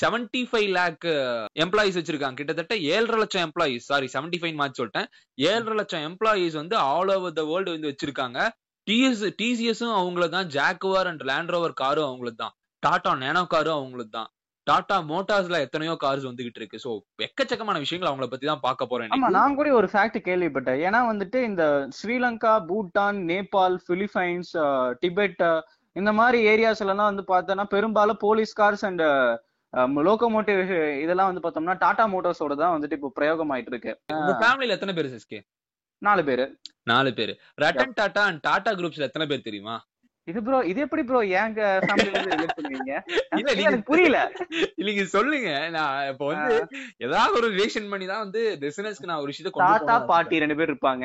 seventy 0.00 0.40
five 0.50 0.68
lakh 0.78 1.04
employees 1.64 1.98
வச்சிருக்காங்க. 1.98 2.38
கிட்டத்தட்ட 2.40 2.74
ஏழரை 2.94 3.18
லட்சம் 3.22 3.44
employees 3.46 3.88
sorry 3.90 4.06
seventy 4.14 4.38
five 4.42 4.56
mark 4.60 4.78
சொல்லிட்டேன். 4.80 5.08
ஏழரை 5.38 5.74
லட்சம் 5.80 6.06
எம்ப்ளாயிஸ் 6.08 6.56
வந்து 6.62 6.76
ஆல் 6.92 7.12
ஓவர் 7.16 7.36
த 7.38 7.44
வேர்ல்டு 7.50 7.74
வந்து 7.76 7.90
வச்சிருக்காங்க. 7.92 8.38
டிஎஸ் 8.86 9.22
டிசிஎஸும் 9.40 9.96
அவங்கள 10.00 10.26
தான் 10.34 10.50
ஜாக்குவார் 10.56 11.08
அண்ட் 11.10 11.24
லேண்ட் 11.30 11.52
ரோவர் 11.54 11.80
காரும் 11.82 12.08
அவங்களுக்கு 12.08 12.40
தான் 12.44 12.54
டாடா 12.82 13.12
நேனோ 13.22 13.42
காரும் 13.54 13.78
அவங்களுக்கு 13.78 14.12
தான் 14.18 14.28
டாடா 14.70 14.96
மோட்டார்ஸ்ல 15.10 15.58
எத்தனையோ 15.66 15.94
கார்ஸ் 16.04 16.28
வந்துகிட்டு 16.28 16.60
இருக்கு. 16.60 16.78
சோ 16.84 16.90
எக்கச்சக்கமான 17.26 17.80
விஷயங்கள் 17.84 18.10
அவங்கள 18.10 18.28
பத்தி 18.32 18.46
தான் 18.50 18.64
பார்க்க 18.66 18.90
போறேன் 18.92 19.12
ஆமா 19.16 19.30
நான் 19.38 19.58
கூட 19.58 19.72
ஒரு 19.80 19.88
ஃபேக்ட் 19.94 20.18
கேள்விப்பட்டேன். 20.28 20.80
ஏன்னா 20.86 21.00
வந்துட்டு 21.10 21.40
இந்த 21.50 21.64
ஸ்ரீலங்கா 21.98 22.54
பூட்டான் 22.70 23.20
நேபாள் 23.32 23.76
பிலிப்பைன்ஸ் 23.90 24.52
டிபெட் 25.04 25.42
இந்த 25.96 26.10
மாதிரி 26.20 26.38
ஏரியாஸ் 26.52 26.82
எல்லாம் 26.84 27.10
வந்து 27.10 27.24
பார்த்தோம்னா 27.32 27.66
பெரும்பாலும் 27.74 28.22
போலீஸ் 28.26 28.52
கார்ஸ் 28.62 28.86
அண்ட் 28.88 29.04
லோகோமோட்டிவ் 30.08 30.60
இதெல்லாம் 31.04 31.28
வந்து 31.30 31.42
பார்த்தோம்னா 31.44 31.76
டாடா 31.84 32.04
மோட்டார்ஸோட 32.12 32.54
தான் 32.60 32.74
வந்துட்டு 32.74 32.96
இப்போ 32.98 33.10
பிரயோகம் 33.18 33.50
ஆயிட்டு 33.54 33.72
இருக்கு. 33.72 33.92
உங்க 34.20 34.34
ஃபேமிலில 34.42 34.76
எத்தனை 34.76 34.94
பேர் 34.98 35.14
சிஸ்கே 35.14 35.40
நாலு 36.02 36.22
பேரு. 36.28 36.44
நாலு 36.90 37.10
பேர். 37.18 37.32
ரட்டன் 37.62 37.96
டாடா 38.00 38.22
அண்ட் 38.30 38.40
டாடா 38.46 38.72
குரூப்ஸ்ல 38.78 39.08
எத்தனை 39.08 39.26
பேர் 39.30 39.46
தெரியுமா? 39.46 39.74
இது 40.28 40.40
ப்ரோ 40.46 40.58
இது 40.70 40.80
எப்படி 40.84 41.02
ப்ரோ 41.08 41.20
ஏங்க 41.40 41.60
இல்ல 43.38 43.50
எனக்கு 43.60 43.86
புரியல. 43.90 44.18
நீங்க 44.88 45.02
சொல்லுங்க. 45.14 45.50
நான் 45.76 46.08
இப்ப 46.10 46.26
வந்து 46.30 46.56
ஏதாவது 46.98 47.36
ஒரு 47.38 47.48
ரிலேஷன் 47.54 47.88
பண்ணி 47.92 48.06
தான் 48.10 48.22
வந்து 48.24 48.42
பிசினஸ்க்கு 48.62 49.10
நான் 49.10 49.22
ஒரு 49.22 49.30
விஷயத்த 49.32 49.52
தாத்தா 49.62 49.96
பாட்டி 50.10 50.40
ரெண்டு 50.42 50.56
பேர் 50.58 50.72
இருப்பாங்க. 50.72 51.04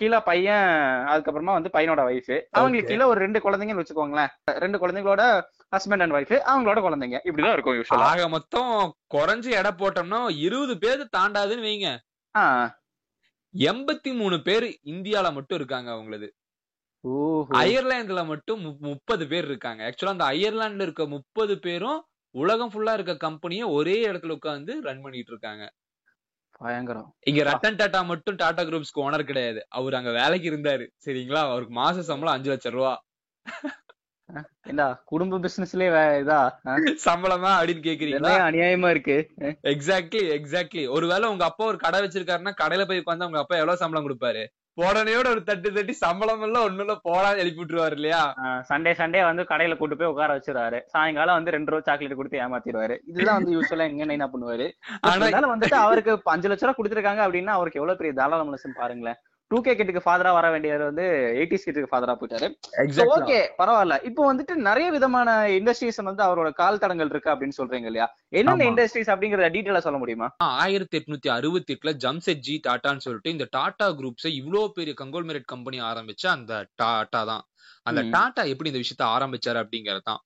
கீழே 0.00 0.18
பையன் 0.28 0.68
அதுக்கப்புறமா 1.12 1.56
வந்து 1.58 1.74
பையனோட 1.76 2.02
ஒய்ஃப் 2.08 2.32
அவங்களுக்கு 2.52 2.90
கீழே 2.90 3.06
ஒரு 3.12 3.20
ரெண்டு 3.20 3.42
குழந்தைங்கன்னு 3.46 3.82
வச்சுக்கோங்களேன். 3.82 4.32
ரெண்டு 4.58 4.80
குழந்தைங்களோட 4.82 5.24
ஹஸ்பண்ட் 5.72 6.04
அண்ட் 6.04 6.16
ஒய்ஃப் 6.18 6.34
அவங்களோட 6.50 6.80
குழந்தைங்க. 6.86 7.20
இப்படிதான் 7.28 7.56
இருக்கும் 7.56 7.78
யூஸ்வலா 7.78 8.08
ஆக 8.12 8.28
மொத்தம் 8.28 8.72
குறைஞ்சு 9.10 9.52
எடை 9.60 9.72
போட்டோம்னா 9.82 10.22
இருபது 10.46 10.76
பேர் 10.78 11.02
தாண்டாதுன்னு 11.18 11.68
வைங்க. 11.68 11.90
எண்பத்தி 13.54 14.12
மூணு 14.12 14.36
பேர் 14.42 14.64
இந்தியால 14.92 15.26
மட்டும் 15.32 15.58
இருக்காங்க 15.60 15.90
அவங்களது. 15.92 16.28
அயர்லாந்துல 17.62 18.26
மட்டும் 18.26 18.60
முப்பது 18.80 19.24
பேர் 19.26 19.44
இருக்காங்க. 19.44 19.80
ஆக்சுவலா 19.88 20.14
அந்த 20.16 20.24
அயர்லாந்துல 20.24 20.86
இருக்க 20.88 21.06
முப்பது 21.06 21.58
பேரும் 21.58 22.00
உலகம் 22.34 22.70
ஃபுல்லா 22.70 22.92
இருக்க 22.92 23.16
கம்பெனியை 23.16 23.66
ஒரே 23.78 23.96
இடத்துல 24.08 24.30
உட்கார்ந்து 24.30 24.74
ரன் 24.82 25.02
பண்ணிட்டு 25.02 25.32
இருக்காங்க. 25.32 25.64
பயங்கரம். 26.60 27.08
இங்க 27.20 27.42
ரத்தன் 27.42 27.76
டாடா 27.76 28.02
மட்டும் 28.02 28.34
டாடா 28.34 28.62
குரூப்ஸ்க்கு 28.62 29.02
ஓனர் 29.04 29.28
கிடையாது. 29.30 29.60
அவர் 29.68 29.94
அங்க 29.94 30.10
வேலைக்கு 30.10 30.46
இருந்தாரு. 30.50 30.84
சரிங்களா? 31.06 31.42
அவருக்கு 31.50 31.74
மாச 31.74 32.04
சம்பளம் 32.10 32.34
அஞ்சு 32.34 32.50
லட்சம் 32.50 32.72
ரூபா. 32.72 32.92
ஏண்டா 34.62 35.02
குடும்ப 35.04 35.38
பிசினஸ்லயே 35.38 35.88
இதா? 36.22 36.38
சம்பளமா 37.06 37.50
அப்படின்னு 37.58 37.82
கேக்குறீங்களா? 37.88 38.34
அநியாயமா 38.48 38.90
இருக்கு. 38.90 39.16
எக்ஸாக்ட்லி 39.72 40.22
எக்ஸாக்ட்லி 40.38 40.84
ஒருவேளை 40.90 41.28
உங்க 41.28 41.44
அப்பா 41.44 41.64
ஒரு 41.64 41.78
கடை 41.78 42.00
வச்சிருக்காருன்னா 42.00 42.52
கடையில 42.62 42.86
போய் 42.86 43.02
உட்காந்து 43.04 43.28
உங்க 43.30 43.38
அப்பா 43.38 43.56
எவ்வளவு 43.56 43.82
சம்பளம் 43.82 44.06
கொடுப்பாரு? 44.06 44.44
போடனையோட 44.78 45.26
ஒரு 45.32 45.42
தட்டு 45.48 45.68
தட்டி 45.74 45.94
சம்பளம் 46.02 46.44
எல்லாம் 46.46 46.64
ஒண்ணும் 46.68 46.84
இல்ல 46.84 46.94
போடான்னு 47.08 47.42
எழுப்பி 47.42 47.60
விட்டுருவாரு 47.60 47.96
இல்லையா? 47.98 48.22
சண்டே 48.70 48.92
சண்டே 49.00 49.20
வந்து 49.28 49.42
கடையில 49.50 49.76
கூட்டு 49.80 49.98
போய் 50.00 50.10
உட்கார 50.12 50.36
வச்சிருவாரு. 50.36 50.78
சாயங்காலம் 50.94 51.36
வந்து 51.38 51.54
ரெண்டு 51.56 51.70
ரூபா 51.72 51.84
சாக்லேட் 51.88 52.18
கொடுத்து 52.20 52.40
ஏமாத்திடுவாரு 52.44 52.96
இதுதான் 53.10 53.38
வந்து 53.38 53.54
யூஸ்வலா 53.56 53.86
எங்க 53.90 54.16
என்ன 54.18 54.28
பண்ணுவாரு? 54.32 54.66
அதனால 55.10 55.52
வந்துட்டு 55.54 55.78
அவருக்கு 55.84 56.14
அஞ்சு 56.34 56.50
லட்ச 56.52 56.66
ரூபா 56.66 56.76
கொடுத்துருக்காங்க 56.78 57.22
அப்படின்னா 57.26 57.54
அவருக்கு 57.58 57.80
எவ்வளவு 57.82 58.00
பெரிய 58.00 58.14
தாராள 58.20 58.42
மனசுன்னு 58.50 58.80
பாருங்களேன். 58.82 59.20
டூ 59.50 59.58
கே 59.64 59.72
கிட்டுக்கு 59.74 60.02
ஃபாதரா 60.04 60.30
வர 60.36 60.46
வேண்டியவர் 60.52 60.84
வந்து 60.88 61.04
எயிட்டிஸ் 61.40 61.64
கிட்டுக்கு 61.66 61.90
ஃபாதரா 61.90 62.14
போயிட்டாரு. 62.20 62.46
ஓகே 63.16 63.38
பரவாயில்ல. 63.60 63.96
இப்போ 64.08 64.22
வந்துட்டு 64.30 64.54
நிறைய 64.68 64.86
விதமான 64.90 65.34
இண்டஸ்ட்ரீஸ் 65.58 66.00
வந்து 66.10 66.24
அவரோட 66.26 66.50
கால் 66.60 66.80
தடங்கள் 66.84 67.10
இருக்கு 67.12 67.32
அப்படின்னு 67.32 67.58
சொல்றீங்க 67.60 67.88
இல்லையா? 67.90 68.06
என்னென்ன. 68.40 68.66
இண்டஸ்ட்ரீஸ் 68.70 69.10
அப்படிங்கறத 69.14 69.50
டீட்டெயிலா 69.56 69.84
சொல்ல 69.86 69.98
முடியுமா? 69.98 70.28
ஆயிரத்தி 70.64 70.98
எட்நூத்தி 71.00 71.30
அறுபத்தி 71.36 71.74
எட்டுல 71.76 71.92
ஜம்செட்ஜி 72.04 72.56
டாட்டான்னு 72.68 73.04
சொல்லிட்டு 73.06 73.34
இந்த 73.36 73.48
டாடா 73.50 73.88
குரூப்ஸை 74.00 74.32
இவ்வளவு 74.40 74.72
பெரிய 74.78 74.94
கங்கோல்மெரேட் 75.02 75.52
கம்பெனி 75.54 75.80
ஆரம்பிச்ச 75.90 76.26
அந்த 76.36 76.54
டாடா 76.82 77.22
தான். 77.32 77.44
அந்த. 77.88 78.00
டாடா 78.16 78.42
எப்படி 78.52 78.70
இந்த 78.70 78.82
விஷயத்த 78.82 79.04
ஆரம்பிச்சாரு 79.16 79.58
அப்படிங்கறது 79.62 80.04
தான் 80.10 80.20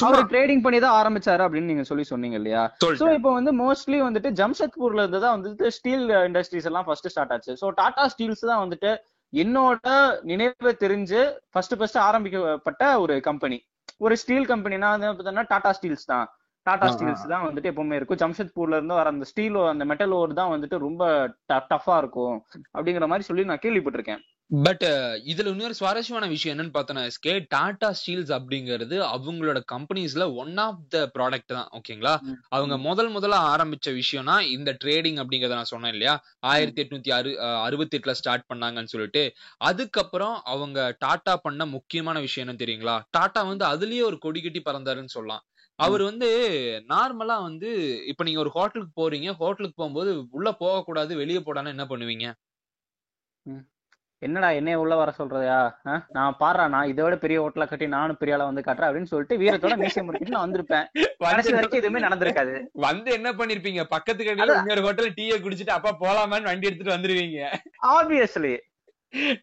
சும்மா 0.00 0.20
ட்ரேடிங் 0.32 0.62
பண்ணி 0.64 0.78
தான் 0.84 0.96
ஆரம்பிச்சாரு 1.00 1.44
அப்படின்னு 1.46 1.70
நீங்க 1.72 1.84
சொல்லி 1.90 2.04
சொன்னீங்க 2.12 2.36
இல்லையா? 2.40 2.62
சோ 3.02 3.06
இப்போ 3.18 3.32
வந்து 3.38 3.52
மோஸ்ட்லி 3.62 4.00
வந்துட்டு 4.06 4.32
ஜம்ஷெத்பூர்ல 4.40 5.04
இருந்து 5.04 5.22
தான் 5.24 5.36
வந்துட்டு 5.36 5.68
ஸ்டீல் 5.76 6.06
இண்டஸ்ட்ரீஸ் 6.28 6.68
எல்லாம் 6.70 6.86
ஃபர்ஸ்ட் 6.88 7.10
ஸ்டார்ட் 7.14 7.34
ஆச்சு. 7.36 7.54
சோ 7.62 7.68
டாடா 7.80 8.04
ஸ்டீல்ஸ் 8.14 8.44
தான் 8.50 8.62
வந்துட்டு 8.64 8.92
என்னோட 9.32 9.88
நினைவு 10.30 10.70
தெரிஞ்சு 10.84 11.20
ஃபர்ஸ்ட் 11.54 11.78
ஃபர்ஸ்ட் 11.80 11.98
ஆரம்பிக்கப்பட்ட 12.08 12.84
ஒரு 13.04 13.16
கம்பெனி 13.30 13.58
ஒரு 14.06 14.14
ஸ்டீல் 14.22 14.50
கம்பெனினா 14.52 14.90
பார்த்தீங்கன்னா 15.02 15.46
டாடா 15.54 15.72
ஸ்டீல்ஸ் 15.78 16.10
தான். 16.12 16.26
டாடா. 16.66 16.86
ஸ்டீல்ஸ் 16.94 17.22
தான் 17.32 17.44
வந்துட்டு 17.46 17.70
எப்பவுமே 17.70 17.98
இருக்கும். 17.98 18.18
ஜம்ஷெத்பூர்ல 18.22 18.78
இருந்து 18.78 18.96
வர 18.98 19.10
அந்த 19.12 19.26
ஸ்டீல் 19.30 19.56
அந்த 19.70 19.84
மெட்டல் 19.90 20.14
ஓர் 20.18 20.32
தான் 20.40 20.50
வந்துட்டு 20.54 20.76
ரொம்ப 20.86 21.04
டஃபா 21.70 21.94
இருக்கும் 22.02 22.36
அப்படிங்கிற 22.74 23.06
மாதிரி 23.12 23.26
சொல்லி 23.28 23.44
நான் 23.50 23.62
கேள்விப்பட்டிருக்கேன். 23.64 24.20
பட் 24.50 24.84
இதுல 25.30 25.50
இன்னொரு 25.52 25.74
சுவாரஸ்யமான 25.78 26.26
விஷயம் 26.28 26.54
என்னன்னு 26.54 26.72
பார்த்தோன்னா 26.76 27.02
எஸ்கே 27.10 27.34
டாடா 27.52 27.88
ஸ்டீல்ஸ் 27.98 28.32
அப்படிங்கிறது 28.36 28.96
அவங்களோட 29.10 29.58
கம்பெனிஸ்ல 29.72 30.24
ஒன் 30.42 30.56
ஆஃப் 30.58 30.80
த 30.88 31.02
ப்ராடக்ட் 31.14 31.52
தான் 31.52 31.68
ஓகேங்களா. 31.78 32.14
அவங்க 32.50 32.76
முதல் 32.86 33.10
முதல்ல 33.16 33.36
ஆரம்பிச்ச 33.52 33.92
விஷயம்னா 34.00 34.36
இந்த 34.54 34.72
ட்ரேடிங் 34.82 35.20
அப்படிங்கறத 35.22 35.58
நான் 35.58 35.72
சொன்னேன் 35.72 35.94
இல்லையா? 35.94 36.14
ஆயிரத்தி 36.50 36.82
எட்நூத்தி 36.84 37.12
அறு 37.18 37.32
அறுபத்தி 37.66 37.98
எட்டுல 37.98 38.14
ஸ்டார்ட் 38.20 38.48
பண்ணாங்கன்னு 38.50 38.92
சொல்லிட்டு 38.94 39.22
அதுக்கப்புறம் 39.70 40.36
அவங்க 40.52 40.78
டாடா 40.98 41.36
பண்ண 41.46 41.66
முக்கியமான 41.76 42.18
விஷயம் 42.26 42.46
என்ன 42.46 42.58
தெரியுங்களா? 42.64 42.96
டாடா 43.10 43.42
வந்து 43.52 43.66
அதுலயே 43.70 44.04
ஒரு 44.10 44.18
கொடி 44.20 44.42
கட்டி 44.42 44.62
பறந்தாருன்னு 44.62 45.16
சொல்லலாம். 45.16 45.44
அவர் 45.78 46.02
வந்து 46.04 46.28
நார்மலா 46.90 47.36
வந்து 47.42 47.68
இப்ப 48.10 48.24
நீங்க 48.24 48.40
ஒரு 48.40 48.54
ஹோட்டலுக்கு 48.56 48.94
போறீங்க 49.00 49.30
ஹோட்டலுக்கு 49.40 49.78
போகும்போது 49.78 50.10
உள்ள 50.36 50.48
போகக்கூடாது 50.60 51.12
வெளியே 51.22 51.42
போடான்னு 51.42 51.74
என்ன 51.76 51.86
பண்ணுவீங்க? 51.90 52.26
என்னடா 54.22 54.50
என்னைய 54.50 54.78
உள்ள 54.78 54.94
வர 54.94 55.14
சொல்றதா? 55.18 55.72
நான் 56.08 56.36
பாடுறா 56.40 56.68
நான் 56.68 56.88
இதை 56.88 57.04
விட 57.04 57.16
பெரிய 57.16 57.42
ஹோட்டலா 57.42 57.68
கட்டி 57.68 57.86
நானும் 57.88 58.16
பெரிய 58.18 58.36
ஆளா 58.36 58.46
வந்து 58.50 58.60
கட்டுறேன் 58.60 58.88
அப்படின்னு 58.88 59.10
சொல்லிட்டு 59.12 59.38
வீரத்தோட 59.38 59.72
மீசியம் 59.82 60.08
முடிக்கிட்டு 60.08 60.28
நான் 60.28 60.50
வந்திருப்பேன். 60.50 60.86
கடைசி 61.18 61.52
வந்து 61.52 61.52
வரைக்கும் 61.52 61.80
எதுவுமே 61.80 62.00
நடந்திருக்காது. 62.06 62.66
வந்து 62.72 63.12
என்ன 63.12 63.32
பண்ணிருப்பீங்க? 63.32 63.84
பக்கத்து 63.84 64.24
கடையில. 64.24 64.58
இன்னொரு 64.58 64.82
ஹோட்டல் 64.82 65.12
டீயை 65.12 65.38
குடிச்சிட்டு 65.38 65.70
அப்பா 65.70 65.96
போலாமான்னு 66.00 66.42
வண்டி 66.42 66.66
எடுத்துட்டு 66.66 66.96
வந்துருவீங்க. 66.96 67.58
ஆப்வியஸ்லி 67.86 68.58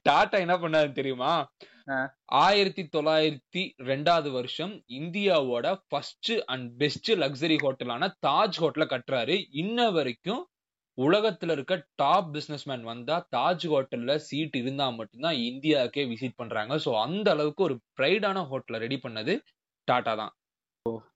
டாடா 0.04 0.38
என்ன 0.38 0.58
பண்ணாரு 0.58 0.92
தெரியுமா. 0.92 1.52
ஆயிரத்தி 2.26 2.90
தொள்ளாயிரத்தி 2.98 3.72
ரெண்டாவது 3.84 4.32
வருஷம் 4.32 4.84
இந்தியாவோட 4.88 5.76
ஃபர்ஸ்ட் 5.88 6.32
அண்ட் 6.46 6.78
பெஸ்ட் 6.78 7.12
லக்ஸரி 7.12 7.58
ஹோட்டலான 7.64 8.10
தாஜ் 8.28 8.58
ஹோட்டலை 8.60 8.88
கட்டுறாரு. 8.88 9.46
இன்ன 9.52 9.90
வரைக்கும் 9.90 10.48
உலகத்துல 10.98 11.56
இருக்க 11.56 11.74
டாப் 12.02 12.30
பிசினஸ்மேன் 12.36 12.86
வந்தா 12.92 13.16
தாஜ் 13.36 13.66
ஹோட்டல்ல 13.74 14.14
சீட் 14.28 14.56
இருந்தா 14.62 14.86
மட்டும்தான் 15.00 15.38
இந்தியாவுக்கே 15.50 16.04
விசிட் 16.12 16.40
பண்றாங்க. 16.42 16.76
சோ 16.86 16.92
அந்த 17.06 17.28
அளவுக்கு 17.36 17.64
ஒரு 17.68 17.76
ப்ரைடான 18.00 18.44
ஹோட்டலை 18.52 18.80
ரெடி 18.86 18.98
பண்ணது 19.06 19.36
டாடா 19.88 20.14
தான். 20.22 20.34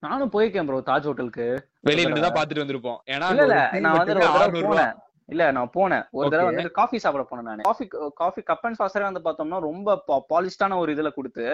நானும் 0.06 0.32
போயிருக்கேன் 0.34 0.68
ப்ரோ 0.70 0.82
தாஜ் 0.90 1.08
ஹோட்டலுக்கு. 1.10 1.48
வெளியில 1.88 2.08
இருந்து 2.08 2.26
தான் 2.28 2.38
பாத்துட்டு 2.38 2.64
வந்திருப்போம். 2.64 3.00
ஏன்னா 3.14 3.28
நான் 3.86 3.98
வந்து 4.00 4.16
ஒரு 4.16 4.22
தடவை 4.22 4.30
600 4.34 4.64
ரூபா. 4.66 4.76
போனேன். 4.76 4.96
இல்ல 5.34 5.44
நான் 5.58 5.72
போனேன் 5.76 6.06
ஒரு 6.18 6.32
தடவை. 6.32 6.48
வந்து 6.50 6.72
காஃபி 6.80 6.98
சாப்பிட 7.04 7.24
போனேன் 7.28 7.48
நான் 7.50 7.62
காஃபி 7.68 7.86
காஃபி 8.22 8.42
கப் 8.50 8.66
அண்ட் 8.68 8.80
சாசரே 8.80 9.06
வந்து 9.10 9.22
பார்த்தோம்னா 9.28 9.60
ரொம்ப 9.68 10.20
பாலிஷ்டான 10.32 10.80
ஒரு 10.82 10.96
இதுல 10.96 11.12
கொடுத்து. 11.18 11.46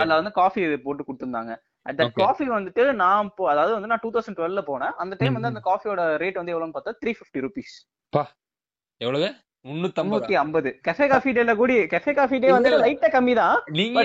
அதுல 0.00 0.18
வந்து 0.20 0.32
காஃபி 0.40 0.64
போட்டு 0.86 1.06
கொடுத்துருந்தாங்க 1.06 1.54
அந்த. 1.90 2.08
காஃபி 2.22 2.44
வந்துட்டு 2.56 2.84
நான் 3.02 3.32
அதாவது 3.52 3.72
வந்து 3.76 3.90
நான் 3.92 4.04
டூ 4.04 4.12
தௌசண்ட் 4.16 4.38
டுவெல்ல 4.40 4.64
போனேன் 4.68 4.94
அந்த 5.04 5.16
டைம் 5.22 5.38
வந்து. 5.38 5.52
அந்த 5.52 5.64
காஃபியோட 5.70 6.04
ரேட் 6.24 6.40
வந்து 6.40 6.54
எவ்வளவுன்னு 6.54 6.76
பார்த்தா 6.76 6.98
த்ரீ 7.02 7.14
ஃபிஃப்டி 7.18 7.44
ருபீஸ் 7.46 7.74
எவ்வளவு 9.00 9.30
முன்னூத்தி 9.64 10.34
ஐம்பது 10.40 10.70
கெஃபே 10.86 11.06
காஃபி 11.10 11.30
டேல 11.36 11.52
கூடி 11.58 11.74
கெஃபே 11.92 12.12
காஃபி 12.18 12.38
டே 12.40 12.48
வந்து. 12.54 12.70
லைட்டா 12.82 13.08
கம்மி 13.14 13.34
தான் 13.40 13.56
நீங்க 13.78 14.00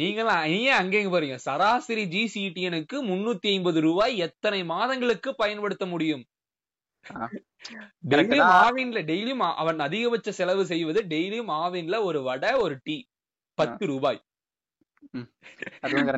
நீங்களாம் 0.00 0.46
ஏன் 0.56 0.78
அங்க 0.80 0.94
எங்க 1.00 1.10
போறீங்க 1.14 1.36
சராசரி 1.48 2.04
ஜிசிடிஎனுக்கு 2.14 2.96
முன்னூத்தி 3.10 3.48
ஐம்பது 3.56 3.80
ரூபாய் 3.88 4.14
எத்தனை 4.26 4.60
மாதங்களுக்கு 4.72 5.30
பயன்படுத்த 5.42 5.86
முடியும். 5.92 6.24
டெய்லியும். 7.10 8.50
ஆவின்ல 8.62 9.02
டெய்லியும் 9.04 9.54
அவன் 9.54 9.78
அதிகபட்ச 9.78 10.30
செலவு 10.30 10.66
செய்வது 10.66 11.02
டெய்லியும் 11.02 11.52
ஆவின்ல 11.58 12.02
ஒரு 12.02 12.22
வடை 12.22 12.52
ஒரு 12.52 12.80
டீ. 12.82 13.02
பத்து 13.54 13.86
ரூபாய். 13.86 14.25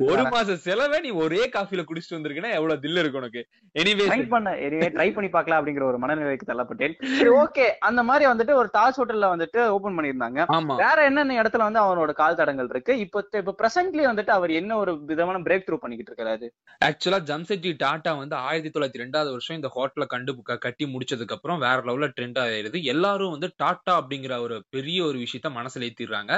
ஒரு 0.08 0.18
தான். 0.18 0.30
மாச 0.34 0.54
செலவை 0.66 0.98
நீ 1.04 1.10
ஒரே 1.22 1.40
காஃபில 1.54 1.82
குடிச்சிட்டு 1.88 2.16
வந்திருக்கனா 2.16 2.50
எவ்வளவு 2.58 2.82
தில்லு 2.84 3.02
இருக்கு 3.02 3.20
உனக்கு? 3.20 3.40
எனிவே 3.74 4.06
ட்ரை 4.10 4.22
பண்ண. 4.32 4.50
எனிவே 4.66 4.88
ட்ரை 4.96 5.08
பண்ணி 5.16 5.28
பார்க்கலாம் 5.34 5.60
அப்படிங்கிற 5.60 5.84
ஒரு 5.90 5.98
மனநிலைக்கு 6.04 6.48
தள்ளப்பட்டேன். 6.50 6.94
சரி 7.18 7.32
ஓகே 7.42 7.66
அந்த 7.88 8.02
மாதிரி 8.10 8.26
வந்துட்டு 8.30 8.54
ஒரு 8.60 8.70
தாஜ் 8.76 8.98
ஹோட்டல்ல 9.00 9.28
வந்துட்டு 9.34 9.60
ஓபன் 9.76 9.96
பண்ணிருந்தாங்க 9.98 10.46
வேற 10.82 10.98
என்னென்ன 11.10 11.36
இடத்துல 11.42 11.66
வந்து 11.68 11.82
அவனோட 11.84 12.12
கால் 12.22 12.38
தடங்கள் 12.40 12.70
இருக்கு? 12.74 12.94
இப்போ 13.04 13.16
இப்ப 13.42 13.54
பிரசன்ட்லி 13.60 14.04
வந்துட்டு 14.10 14.34
அவர் 14.38 14.52
என்ன 14.60 14.78
ஒரு 14.82 14.94
விதமான 15.12 15.42
பிரேக் 15.48 15.66
த்ரூ 15.68 15.78
பண்ணிக்கிட்டு 15.82 16.12
இருக்காரு 16.12 16.50
ஆக்சுவலா 16.80 17.20
ஜம்செட்ஜி 17.30 17.72
டாடா 17.84 18.14
வந்து 18.22 18.36
ஆயிரத்தி 18.48 18.72
தொள்ளாயிரத்தி 18.74 19.02
ரெண்டாவது 19.04 19.30
வருஷம் 19.34 19.58
இந்த 19.60 19.70
ஹோட்டலை 19.76 20.08
கண்டு 20.14 20.34
கட்டி 20.66 20.84
முடிச்சதுக்கு 20.94 21.36
அப்புறம் 21.36 21.62
வேற 21.66 21.78
லெவல்ல 21.88 22.10
ட்ரெண்ட் 22.16 22.40
ஆயிருது 22.44 22.80
எல்லாரும் 22.94 23.34
வந்து 23.36 23.50
டாடா 23.62 23.94
அப்படிங்கிற 24.00 24.34
ஒரு 24.46 24.58
பெரிய 24.76 24.98
ஒரு 25.10 25.18
விஷயத்த 25.24 25.50
மனசுல 25.58 25.86
ஏத்திடுறாங்க. 25.88 26.32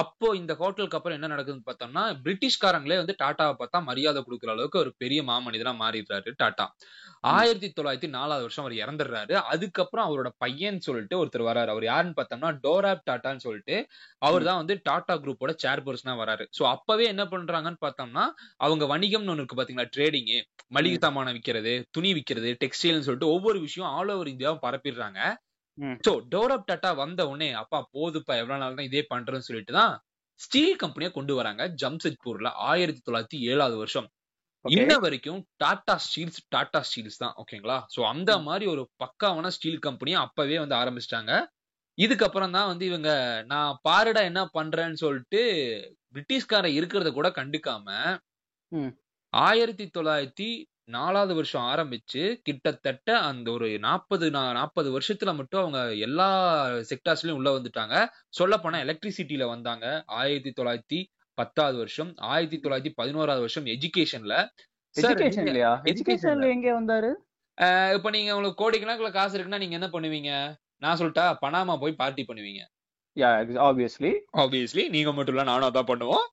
அப்போ 0.00 0.28
இந்த 0.40 0.52
ஹோட்டலுக்கு 0.60 0.96
அப்புறம் 0.98 1.16
என்ன 1.18 1.28
நடக்குதுன்னு 1.32 1.66
பார்த்தோம்னா 1.66 1.91
பிரிட்டிஷ்காரங்களே 2.24 2.96
வந்து 3.00 3.14
டாட்டாவை 3.22 3.54
பார்த்தா 3.60 3.78
மரியாதை 3.88 4.20
கொடுக்குற 4.26 4.50
அளவுக்கு 4.54 4.78
ஒரு 4.82 4.92
பெரிய 5.02 5.20
மாமனிதனா 5.30 5.72
மாறிடுறாரு 5.82 6.32
டாடா 6.42 6.66
ஆயிரத்தி 7.32 7.68
தொள்ளாயிரத்தி 7.68 8.08
நாலாவது 8.14 8.44
வருஷம் 8.46 8.64
அவர் 8.64 8.74
இறந்துடுறாரு. 8.82 9.34
அதுக்கப்புறம் 9.52 10.06
அவரோட 10.08 10.28
பையன் 10.44 10.80
சொல்லிட்டு 10.86 11.18
ஒருத்தர் 11.20 11.44
வராரு. 11.48 11.70
அவர் 11.74 11.84
யாருன்னு 11.88 12.16
பார்த்தோம்னா 12.18 12.50
டோராப் 12.64 13.04
டாட்டான்னு 13.10 13.44
சொல்லிட்டு 13.46 13.76
அவர் 14.26 14.46
தான் 14.48 14.60
வந்து 14.62 14.74
டாடா 14.88 15.14
குரூப்போட 15.24 15.52
சேர்பர்சனா 15.64 16.14
வராரு. 16.22 16.46
சோ 16.58 16.62
அப்பவே 16.74 17.06
என்ன 17.12 17.24
பண்றாங்கன்னு 17.34 17.80
பார்த்தோம்னா 17.86 18.24
அவங்க 18.66 18.86
வணிகம்னு 18.94 19.32
ஒண்ணு 19.34 19.44
இருக்கு 19.44 19.60
பாத்தீங்களா 19.60 19.88
ட்ரேடிங் 19.96 20.32
மளிகை 20.76 20.98
சாமானம் 21.06 21.36
விக்கிறது 21.38 21.74
துணி 21.96 22.12
விக்கிறது 22.18 22.50
டெக்ஸ்டைல்னு 22.64 23.06
சொல்லிட்டு 23.08 23.32
ஒவ்வொரு 23.36 23.60
விஷயம் 23.66 23.90
ஆல் 23.98 24.12
ஓவர் 24.16 24.32
இந்தியாவை 24.34 24.58
பரப்பிடுறாங்க. 24.66 25.20
சோ 26.06 26.12
டோரப் 26.32 26.66
டாட்டா 26.70 26.90
வந்த 26.96 27.20
உடனே 27.28 27.48
அப்பா 27.60 27.78
போதுப்பா 27.96 28.32
எவ்வளவு 28.40 28.62
நாள் 28.62 28.78
தான் 28.78 28.88
இதே 28.90 29.02
பண்றேன்னு 29.12 29.48
சொல்லிட்டு 29.48 29.72
தான் 29.78 29.94
ஸ்டீல் 30.42 30.80
கம்பெனியை 30.82 31.10
கொண்டு 31.12 31.32
வராங்க 31.38 31.62
ஜம்ஷெட்பூர்ல 31.82 32.48
ஆயிரத்தி 32.70 33.00
தொள்ளாயிரத்தி 33.06 33.38
ஏழாவது 33.50 33.76
வருஷம். 33.76 34.08
இன்ன 34.64 34.92
வரைக்கும் 35.04 35.40
டாடா 35.56 35.94
ஸ்டீல்ஸ் 36.04 36.40
டாடா 36.48 36.80
ஸ்டீல்ஸ் 36.88 37.20
தான் 37.22 37.34
ஓகேங்களா 37.42 37.78
சோ 37.94 38.00
அந்த 38.12 38.32
மாதிரி 38.38 38.66
ஒரு 38.74 38.82
பக்காவான 39.02 39.50
ஸ்டீல் 39.56 39.84
கம்பெனியை 39.86 40.18
அப்பவே 40.26 40.56
வந்து 40.58 40.76
ஆரம்பிச்சிட்டாங்க 40.80 41.32
இதுக்கப்புறம் 41.98 42.54
தான் 42.56 42.68
வந்து 42.72 42.84
இவங்க 42.90 43.10
நான் 43.46 43.78
பாருடா 43.88 44.20
என்ன 44.30 44.42
பண்றேன்னு 44.54 45.00
சொல்லிட்டு 45.04 45.40
பிரிட்டிஷ்காரன் 46.14 46.76
இருக்கிறத 46.78 47.10
கூட 47.12 47.28
கண்டுக்காம. 47.38 47.88
ஆயிரத்தி 49.32 49.84
தொள்ளாயிரத்தி 49.88 50.48
நாலாவது 50.88 51.34
வருஷம் 51.34 51.62
ஆரம்பிச்சு 51.62 52.22
கிட்டத்தட்ட 52.42 53.18
அந்த 53.18 53.50
ஒரு 53.50 53.78
நாற்பது 53.78 54.30
நாற்பது 54.30 54.98
வருஷத்துல 54.98 55.34
மட்டும் 55.34 55.60
அவங்க 55.60 55.94
எல்லா 55.94 56.28
செக்டார்ஸ்லயும் 56.90 57.38
உள்ள 57.40 57.50
வந்துட்டாங்க. 57.58 57.96
சொல்ல 58.28 58.58
போனா 58.58 58.78
எலக்ட்ரிசிட்டில 58.78 59.46
வந்தாங்க. 59.46 59.86
ஆயிரத்தி 60.06 60.52
தொள்ளாயிரத்தி 60.56 61.00
பத்தாவது 61.38 61.76
வருஷம் 61.76 62.10
ஆயிரத்தி 62.16 62.58
தொள்ளாயிரத்தி 62.58 62.92
பதினோராவது 62.94 63.40
வருஷம் 63.40 63.66
எஜுகேஷன்ல 63.66 64.34
எஜுகேஷன் 64.94 65.46
இல்லையா? 65.46 65.70
education 65.84 65.92
எஜுகேஷன்ல 65.92 66.48
எங்க 66.50 66.68
வந்தாரு? 66.80 67.10
இப்ப 67.94 68.10
நீங்க 68.10 68.30
உங்களுக்கு 68.36 68.60
கோடிக்கணக்குல 68.62 69.12
காசு 69.12 69.38
இருக்குன்னா 69.38 69.62
நீங்க 69.64 69.78
என்ன 69.80 69.88
பண்ணுவீங்க? 69.92 70.30
நான் 70.76 70.98
சொல்லிட்டா 70.98 71.24
பனாமா 71.46 71.74
போய் 71.80 72.00
பார்ட்டி 72.02 72.22
பண்ணுவீங்க. 72.28 72.62
ஆப்வியஸ்லி 73.66 74.10
ஆப்வியஸ்லி 74.32 74.88
நீங்க 74.88 75.12
மட்டும் 75.12 75.34
இல்ல 75.34 75.44
நானும் 75.44 75.68
அதான் 75.68 75.90
பண்ணுவோம். 75.90 76.26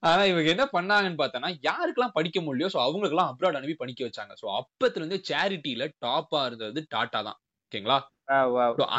ஆனா 0.00 0.22
இவங்க 0.24 0.48
என்ன 0.50 0.64
பண்ணாங்கன்னு 0.72 1.20
பார்த்தோன்னா 1.22 1.50
யாருக்கெல்லாம் 1.62 2.14
படிக்க 2.14 2.40
முடியலையோ 2.40 2.70
சோ 2.74 2.80
அவங்களுக்கெல்லாம் 2.84 3.30
அப்ராட் 3.32 3.58
அனுப்பி 3.58 3.74
படிக்க 3.74 4.04
வச்சாங்க. 4.04 4.34
சோ 4.42 4.46
அப்பத்துல 4.60 4.94
இருந்து 4.94 5.20
சேரிட்டில 5.30 5.88
டாப்பா 6.06 6.46
இருந்தது 6.46 6.86
டாடா 6.88 7.22
தான். 7.22 7.38
ஓகேங்களா? 7.64 7.98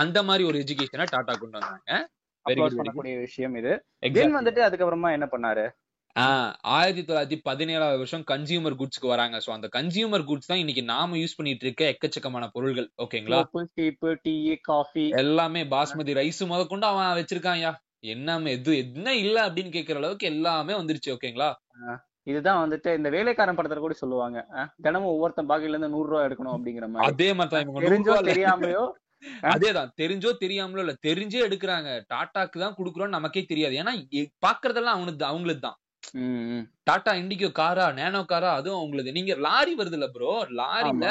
அந்த 0.01 0.23
மாதிரி 0.23 0.43
ஒரு 0.43 0.59
எஜுகேஷனை 0.59 1.07
டாடா 1.09 1.33
கொண்டு 1.33 1.59
வந்தாங்க. 1.59 2.07
விஷயம் 3.25 3.55
இது. 3.55 3.71
தென் 4.01 4.37
வந்துட்டு 4.37 4.61
அதுக்கப்புறமா 4.67 5.11
என்ன 5.11 5.27
பண்ணாரு? 5.31 5.65
ஆஹ் 6.15 6.51
ஆயிரத்தி 6.73 7.01
தொள்ளாயிரத்தி 7.01 7.37
பதினேழாவது 7.45 7.97
வருஷம் 7.97 8.23
கன்சியூமர் 8.23 8.77
குட்ஸ்க்கு 8.79 9.07
வராங்க. 9.07 9.37
சோ 9.37 9.49
அந்த 9.51 9.67
கன்சியூமர் 9.67 10.23
குட்ஸ் 10.23 10.49
தான் 10.51 10.57
இன்னைக்கு 10.57 10.83
நாம 10.83 11.17
யூஸ் 11.17 11.35
பண்ணிட்டு 11.35 11.65
இருக்க 11.65 11.83
எக்கச்சக்கமான 11.93 12.45
பொருள்கள். 12.47 12.87
ஓகேங்களா? 13.03 13.39
டீ 14.25 14.35
காஃபி 14.69 15.05
எல்லாமே 15.23 15.63
பாஸ்மதி 15.65 16.15
ரைஸ் 16.19 16.41
முதற்கொண்டு 16.45 16.87
அவன் 16.87 17.19
வச்சிருக்கான்யா 17.19 17.71
என்ன 18.13 18.39
எது 18.55 18.71
என்ன 18.77 19.15
இல்ல 19.15 19.37
அப்படின்னு 19.47 19.75
கேக்குற 19.75 19.95
அளவுக்கு 19.95 20.25
எல்லாமே 20.27 20.73
வந்துருச்சு 20.73 21.13
ஓகேங்களா? 21.15 21.49
இதுதான் 22.23 22.61
வந்துட்டு 22.63 22.89
இந்த 22.97 23.09
வேலைக்காரன் 23.09 23.57
படத்துல 23.57 23.79
கூட 23.79 23.95
சொல்லுவாங்க. 24.03 24.37
தினமும் 24.81 25.13
ஒவ்வொருத்தன் 25.13 25.49
பாக்கில 25.49 25.73
இருந்து 25.73 25.93
நூறு 25.95 26.09
ரூபாய் 26.09 26.27
எடுக்கணும் 26.27 26.55
அப்படிங்கிற 26.57 26.87
மாதிரி. 26.89 27.07
அதே 27.11 27.29
மாதிரி 27.33 27.85
தெரிஞ்சோ 27.87 28.15
தெரியாமையோ 28.31 28.85
அதேதான் 29.51 29.91
தெரிஞ்சோ 30.01 30.31
தெரியாமலோ 30.41 30.81
இல்ல 30.83 30.93
தெரிஞ்சே 31.07 31.39
எடுக்கிறாங்க. 31.47 31.89
டாட்டாக்கு 32.13 32.57
தான் 32.63 32.77
குடுக்குறோம்னு 32.79 33.17
நமக்கே 33.17 33.43
தெரியாது. 33.51 33.75
ஏன்னா 33.81 33.93
பாக்குறதெல்லாம் 34.45 34.97
அவனுக்கு 34.97 35.31
அவங்களுக்கு 35.31 35.63
தான். 35.67 35.79
டாடா 36.87 37.11
இண்டிகோ 37.21 37.49
காரா 37.61 37.85
நேனோ 37.99 38.19
காரா 38.31 38.49
அதுவும் 38.59 38.79
அவங்களுக்கு 38.81 39.15
நீங்க 39.17 39.33
லாரி 39.45 39.73
வருது 39.79 39.97
இல்ல 39.97 40.07
bro 40.17 40.33
லாரில 40.59 41.07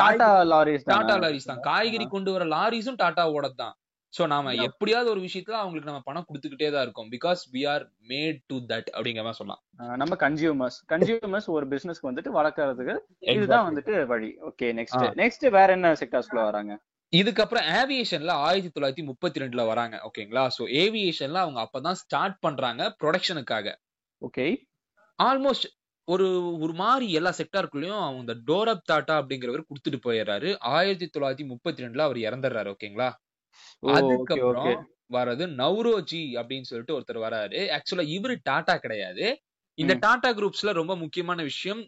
Tata 0.00 0.30
lorries 0.52 0.86
Tata 0.92 1.16
lorries 1.24 1.50
தான். 1.50 1.64
காய்கறி 1.68 2.06
கொண்டு 2.14 2.32
வர 2.34 2.46
லாரிஸும் 2.54 2.98
டாட்டாவோட 3.02 3.48
தான். 3.62 3.74
சோ 4.12 4.24
நாம. 4.32 4.52
எப்படியாவது 4.66 5.08
ஒரு 5.14 5.20
விஷயத்துல 5.26 5.56
அவங்களுக்கு 5.60 5.90
நம்ம 5.90 6.02
பணம் 6.08 6.26
கொடுத்துக்கிட்டே 6.28 6.68
தான் 6.74 6.84
இருக்கோம். 6.86 7.08
Because 7.14 7.40
we 7.54 7.62
are 7.72 7.84
made 8.10 8.38
to 8.50 8.56
that 8.72 8.90
அப்படிங்கிற 8.94 9.24
மாதிரி 9.26 9.40
சொல்லலாம். 9.40 9.62
நம்ம 10.02 10.16
கன்சியூமர்ஸ் 10.24 10.78
கன்சியூமர்ஸ் 10.92 11.48
ஒரு 11.56 11.66
பிசினஸ்க்கு 11.72 12.10
வந்துட்டு 12.10 12.32
வளர்க்கறதுக்கு 12.38 12.94
இதுதான் 13.36 13.66
வந்துட்டு 13.68 13.94
வழி. 14.12 14.30
Okay 14.50 14.68
next. 14.80 15.06
நெக்ஸ்ட் 15.22 15.46
வேற 15.58 15.68
என்ன 15.78 15.90
செக்டார்ஸ்குள்ள 16.02 16.44
வராங்க? 16.50 16.74
இதுக்கப்புறம் 17.12 17.66
ஏவியேஷன்ல 17.80 18.32
ஆயிரத்தி 18.46 18.70
தொள்ளாயிரத்தி 18.76 19.04
முப்பத்தி 19.10 19.42
ரெண்டுல 19.42 19.64
வராங்க. 19.72 19.96
ஓகேங்களா 20.08 20.44
சோ 20.56 20.62
ஏவியேஷன்ல 20.84 21.40
அவங்க 21.44 21.60
அப்பதான் 21.66 21.98
ஸ்டார்ட் 22.04 22.38
பண்றாங்க 22.46 22.82
ப்ரொடக்ஷனுக்காக 23.02 23.74
ஓகே. 24.22 24.46
ஆல்மோஸ்ட் 25.22 25.66
ஒரு 26.08 26.26
ஒரு 26.58 26.72
மாதிரி 26.72 27.12
எல்லா 27.12 27.32
செக்டாருக்குள்ளயும் 27.38 28.00
அவங்க 28.00 28.34
டோரப் 28.46 28.84
டாட்டா 28.92 29.14
அப்படிங்கிறவர் 29.20 29.68
கொடுத்துட்டு 29.68 29.98
போயிடுறாரு. 30.06 30.56
ஆயிரத்தி 30.58 31.10
தொள்ளாயிரத்தி 31.18 31.46
முப்பத்தி 31.46 31.82
ரெண்டுல 31.84 31.98
அவர் 31.98 32.16
இறந்துடுறாரு 32.16 32.74
ஓகேங்களா? 32.74 33.08
அதுக்கப்புறம் 33.80 34.88
வர்றது 35.12 35.44
நவ்ரோஜி 35.60 36.22
அப்படின்னு 36.40 36.62
சொல்லிட்டு 36.62 36.96
ஒருத்தர் 37.00 37.24
வராரு. 37.26 37.60
ஆக்சுவலா 37.76 38.04
இவரு 38.16 38.36
டாடா 38.42 38.76
கிடையாது. 38.76 39.26
இந்த. 39.78 39.94
டாடா 40.02 40.28
குரூப்ஸ்ல 40.36 40.72
ரொம்ப 40.78 40.92
முக்கியமான 41.00 41.40
விஷயம் 41.48 41.80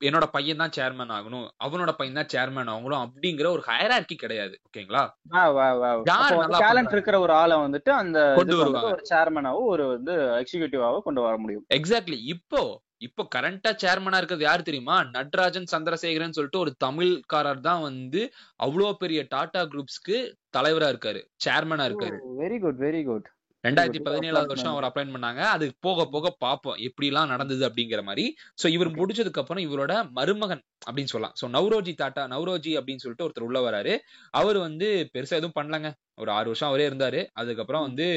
என்னோட 0.00 0.26
பையன் 0.34 0.60
தான் 0.62 0.74
சேர்மன் 0.76 1.12
ஆகணும் 1.16 1.46
அவனோட 1.64 1.92
பையன் 1.98 2.18
தான் 2.20 2.30
சேர்மன் 2.34 2.70
ஆகணும் 2.74 3.02
அப்படிங்கிற 3.04 3.46
ஒரு 3.56 3.62
ஹைரார்கி 3.68 4.16
கிடையாது 4.16 4.54
ஓகேங்களா? 4.68 5.02
டேலண்ட்? 6.62 6.94
இருக்கிற 6.96 7.18
ஒரு 7.20 7.34
ஆளை 7.40 7.58
வந்துட்டு 7.64 7.92
அந்த 8.00 8.18
கொண்டு 8.38 8.58
வருவாங்க. 8.60 8.92
ஒரு 8.92 9.04
சேர்மனாவோ 9.12 9.62
ஒரு 9.74 9.86
வந்து 9.94 10.14
எக்ஸிகியூட்டிவாவோ 10.40 11.00
கொண்டு 11.06 11.24
வர 11.26 11.36
முடியும். 11.44 11.64
எக்ஸாக்ட்லி 11.78 12.20
இப்போ 12.34 12.62
இப்போ 13.02 13.22
கரண்டா 13.34 13.70
சேர்மனா 13.82 14.18
இருக்கிறது 14.20 14.44
யாரு 14.44 14.62
தெரியுமா? 14.62 14.96
நட்ராஜன் 15.16 15.70
சந்திரசேகரன் 15.72 16.36
சொல்லிட்டு 16.36 16.62
ஒரு 16.64 16.72
தமிழ்காரர் 16.84 17.66
தான் 17.66 17.82
வந்து 17.82 18.20
அவ்வளோ 18.60 18.92
பெரிய 19.02 19.22
டாடா 19.34 19.62
குரூப்ஸ்க்கு 19.72 20.16
தலைவரா 20.56 20.88
இருக்காரு 20.92 21.22
சேர்மனா 21.46 21.86
இருக்காரு. 21.88 22.16
வெரி 22.40 22.58
குட் 22.64 22.80
வெரி 22.84 23.02
குட் 23.04 23.28
ரெண்டாயிரத்தி. 23.66 24.00
பதினேழாவது. 24.06 24.50
வருஷம் 24.52 24.72
அவர் 24.74 24.86
அப்பாயின் 24.88 25.14
பண்ணாங்க 25.14 25.42
அது 25.54 25.66
போக 25.86 26.04
போக 26.14 26.30
பார்ப்போம் 26.44 26.78
எப்படி 26.88 27.08
எல்லாம் 27.10 27.30
நடந்தது 27.32 27.62
அப்படிங்கிற 27.68 28.02
மாதிரி 28.08 28.24
சோ 28.62 28.66
இவர். 28.76 28.90
முடிச்சதுக்கு 28.98 29.42
அப்புறம் 29.42 29.64
இவரோட 29.66 29.94
மருமகன் 30.18 30.62
அப்படின்னு 30.86 31.12
சொல்லலாம் 31.12 31.36
சோ 31.40 31.48
நவ்ரோஜி 31.56 31.94
டாட்டா 32.02 32.24
நவ்ரோஜி 32.34 32.72
அப்படின்னு 32.80 33.04
சொல்லிட்டு 33.04 33.26
ஒருத்தர் 33.26 33.48
உள்ள 33.48 33.60
வராரு 33.68 33.94
அவர் 34.40 34.58
வந்து 34.66 34.88
பெருசா 35.14 35.38
எதுவும் 35.40 35.58
பண்ணலங்க 35.60 35.90
ஒரு 36.22 36.30
ஆறு 36.30 36.50
வருஷம் 36.52 36.70
அவரே 36.70 36.88
இருந்தாரு 36.90 37.22
அதுக்கப்புறம். 37.42 37.86
வந்து 37.88 38.08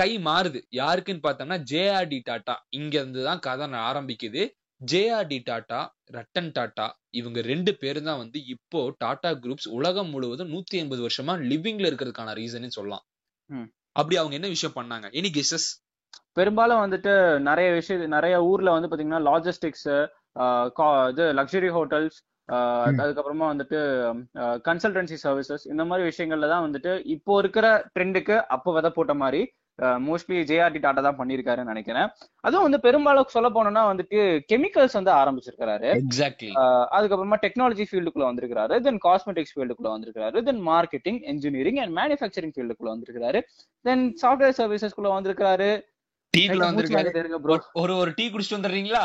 கை 0.00 0.10
மாறுது 0.26 0.60
யாருக்குன்னு 0.78 1.24
பார்த்தோம்னா 1.24 1.58
ஜேஆர்டி 1.70 2.18
டாட்டா 2.28 2.54
இங்க 2.78 2.94
இருந்து 3.00 3.22
தான் 3.26 3.42
கதை 3.46 3.66
ஆரம்பிக்குது 3.88 4.42
ஜேஆர்டி 4.80 5.38
டாட்டா 5.48 5.80
ரட்டன் 6.16 6.50
டாட்டா 6.56 6.86
இவங்க 7.20 7.40
ரெண்டு 7.50 7.72
பேரும் 7.82 8.08
தான் 8.08 8.20
வந்து 8.22 8.38
இப்போ 8.54 8.80
டாடா 9.02 9.30
குரூப்ஸ் 9.44 9.68
உலகம் 9.78 10.10
முழுவதும் 10.14 10.52
நூத்தி 10.54 10.80
ஐம்பது 10.82 11.02
வருஷமா 11.06 11.34
லிவிங்ல 11.50 11.88
இருக்கிறதுக்கான 11.90 12.34
ரீசன் 12.40 12.76
சொல்லலாம். 12.78 13.04
அப்படி 13.96 14.16
அவங்க 14.20 14.34
என்ன 14.38 14.48
விஷயம் 14.54 14.76
பண்ணாங்க? 14.76 15.06
எனி 15.20 15.30
கெஸஸ் 15.36 15.68
பெரும்பாலும் 16.38 16.82
வந்துட்டு 16.84 17.12
நிறைய 17.48 17.68
விஷயம் 17.78 18.14
நிறைய 18.14 18.34
ஊர்ல 18.50 18.70
வந்து 18.76 18.90
பாத்தீங்கன்னா 18.90 19.20
லாஜிஸ்டிக்ஸ் 19.30 19.88
இது 21.12 21.24
லக்ஸுரி 21.38 21.70
ஹோட்டல்ஸ். 21.76 22.16
அதுக்கப்புறமா 23.00 23.46
வந்துட்டு 23.52 23.78
கன்சல்டன்சி 24.68 25.16
சர்வீசஸ் 25.22 25.62
இந்த 25.72 25.82
மாதிரி 25.90 26.08
விஷயங்கள்ல 26.10 26.48
தான் 26.52 26.64
வந்துட்டு 26.66 26.92
இப்போ 27.14 27.34
இருக்கிற 27.42 27.66
ட்ரெண்டுக்கு 27.94 28.36
அப்போ 28.56 28.72
விதை 28.76 28.90
போட்ட 28.96 29.14
மாதிரி 29.22 29.40
மோஸ்ட்லி 30.06 30.36
ஜேஆர்டி 30.50 30.80
டாட்டா 30.84 31.02
தான் 31.06 31.18
பண்ணியிருக்காருன்னு 31.20 31.72
நினைக்கிறேன். 31.72 32.08
அதுவும் 32.46 32.66
வந்து 32.66 32.80
பெரும்பாலும் 32.86 33.32
சொல்ல 33.36 33.48
போனோம்னா 33.56 33.82
வந்துட்டு 33.90 34.18
கெமிக்கல்ஸ் 34.52 34.98
வந்து 34.98 35.12
ஆரம்பிச்சிருக்காரு 35.20 35.88
எக்ஸாக்ட்லி 36.00 36.50
அதுக்கப்புறமா 36.96 37.38
டெக்னாலஜி 37.46 37.86
ஃபீல்டுக்குள்ள 37.88 38.26
வந்திருக்காரு 38.30 38.76
தென் 38.86 39.00
காஸ்மெட்டிக்ஸ் 39.06 39.54
ஃபீல்டுக்குள்ள 39.54 39.90
வந்திருக்காரு 39.94 40.44
then 40.50 40.62
marketing 40.70 41.18
engineering 41.32 41.80
and 41.84 41.94
manufacturing 42.00 42.54
ஃபீல்டுக்குள்ள 42.56 42.92
வந்திருக்காரு 42.94 43.40
தென் 43.84 44.04
சாஃப்ட்வேர் 44.22 44.56
சர்வீசஸ்க்குள்ள 44.60 45.10
வந்திருக்காரு 45.16 45.70
டீக்குள்ள 46.34 46.68
வந்திருக்காரு 46.68 47.40
ப்ரோ 47.42 47.56
ஒரு 47.82 47.92
ஒரு 48.02 48.10
டீ 48.18 48.24
குடிச்சிட்டு 48.28 48.56
வந்துடுறீங்களா? 48.56 49.02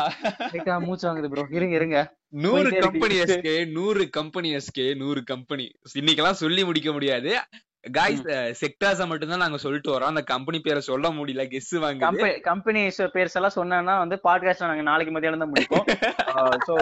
மூச்சு 0.86 1.06
வாங்குது 1.08 1.30
ப்ரோ 1.34 1.44
இருங்க 1.58 1.76
இருங்க. 1.80 1.98
நூறு. 2.44 2.70
கம்பெனி 2.86 3.16
எஸ்கே 3.24 3.54
நூறு 3.76 4.04
கம்பெனி 4.18 4.52
எஸ்கே 4.60 4.86
நூறு 5.02 5.22
கம்பெனி 5.32 5.66
இன்னைக்கெல்லாம் 6.02 6.40
சொல்லி 6.44 6.64
முடிக்க 6.70 6.92
முடியாது. 6.98 7.34
காய்ஸ் 7.84 8.24
செக்டார்ஸ 8.62 9.06
மட்டும் 9.10 9.32
தான் 9.34 9.44
நாங்க 9.44 9.58
சொல்லிட்டு 9.66 9.90
வரோம். 9.94 10.12
அந்த 10.14 10.24
கம்பெனி 10.32 10.58
பேரை 10.60 10.82
சொல்ல 10.88 11.10
முடியல 11.18 11.44
கெஸ் 11.54 11.74
வாங்குது. 11.84 12.32
கம்பெனி 12.50 12.82
பேர்ஸ் 13.16 13.38
எல்லாம் 13.40 13.58
சொன்னேன்னா 13.60 13.96
வந்து 14.04 14.18
பாட்காஸ்ட் 14.28 14.66
நாங்க 14.72 14.86
நாளைக்கு 14.90 15.14
மதியானம் 15.16 15.44
தான் 15.44 15.54
முடிப்போம். 15.54 15.86
சோ 16.68 16.76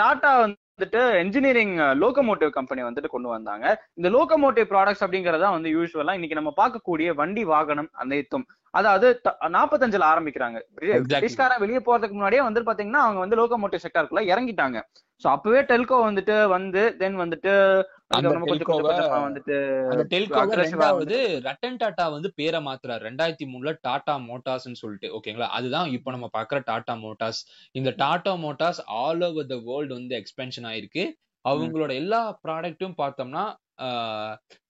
டாடா 0.00 0.32
வந்துட்டு 0.42 1.00
இன்ஜினியரிங் 1.24 1.74
லோகோமோட்டிவ் 2.02 2.50
கம்பெனி 2.58 2.82
வந்துட்டு 2.88 3.12
கொண்டு 3.14 3.28
வந்தாங்க. 3.34 3.66
இந்த 3.98 4.08
லோகோமோட்டிவ் 4.16 4.66
ப்ராடக்ட்ஸ் 4.72 5.04
அப்படிங்கறதா 5.06 5.50
வந்து 5.56 5.70
யூஸ்வலா 5.76 6.16
இன்னைக்கு 6.18 6.40
நம்ம 6.40 6.52
பார்க்கக்கூடிய 6.60 7.14
வண்டி 7.20 7.44
வாகனம் 7.52 7.90
அனைத்தும். 8.04 8.46
அதாவது 8.74 9.06
நாற்பத்தஞ்சுல 9.56 10.04
ஆரம்பிக்கிறாங்க. 10.12 10.58
பிரிட்டிஷ்காரன் 10.78 11.62
வெளியே 11.64 11.80
போறதுக்கு 11.88 12.16
முன்னாடியே 12.18 12.42
வந்து 12.48 12.60
பாத்தீங்கன்னா 12.68 13.02
அவங்க 13.06 13.20
வந்து 13.24 13.38
லோகோமோட்டிவ் 13.40 13.84
செக்டாருக்குள்ள 13.84 14.22
இறங்கிட்டாங்க. 14.32 14.78
சோ 15.24 15.28
அப்பவே 15.34 15.60
டெல்கோ 15.72 15.96
வந்துட்டு 16.06 16.36
வந்து 16.56 16.82
தென் 17.00 17.18
வந்துட்டு 17.20 17.52
அதுக்கப்புறமா 18.16 18.46
கொஞ்சம் 18.46 18.68
கொஞ்சம் 18.68 18.90
telco-வ- 18.90 18.98
கொஞ்சமா 18.98 19.20
வந்துட்டு 19.28 19.56
அந்த 19.88 20.04
டெல்கோ 20.10 20.36
aggressive-ஆ 20.42 20.88
ரெண்டாவது 20.92 21.18
ரட்டன் 21.48 21.76
டாடா 21.76 22.08
வந்து 22.08 22.32
பேரை 22.34 22.60
மாத்துறாரு. 22.64 23.02
ரெண்டாயிரத்தி 23.08 23.46
மூணுல 23.52 23.72
டாடா 23.80 24.14
மோட்டார்ஸ்னு 24.28 24.80
சொல்லிட்டு 24.82 25.08
ஓகேங்களா 25.16 25.48
அதுதான் 25.58 25.90
இப்போ 25.90 26.10
நம்ம 26.10 26.28
பாக்குற 26.38 26.60
டாடா 26.64 26.94
மோட்டார்ஸ் 26.96 27.42
இந்த 27.72 27.92
Tata 27.96 28.34
motors 28.36 28.80
all 29.00 29.22
over 29.22 29.46
the 29.46 29.58
world 29.64 29.94
வந்து 29.94 30.16
எக்ஸ்பென்ஷன் 30.16 30.68
ஆயிருக்கு. 30.72 31.04
அவங்களோட 31.44 31.92
எல்லா 31.94 32.20
ப்ராடக்ட்டும் 32.44 32.98
பார்த்தோம்னா 32.98 33.44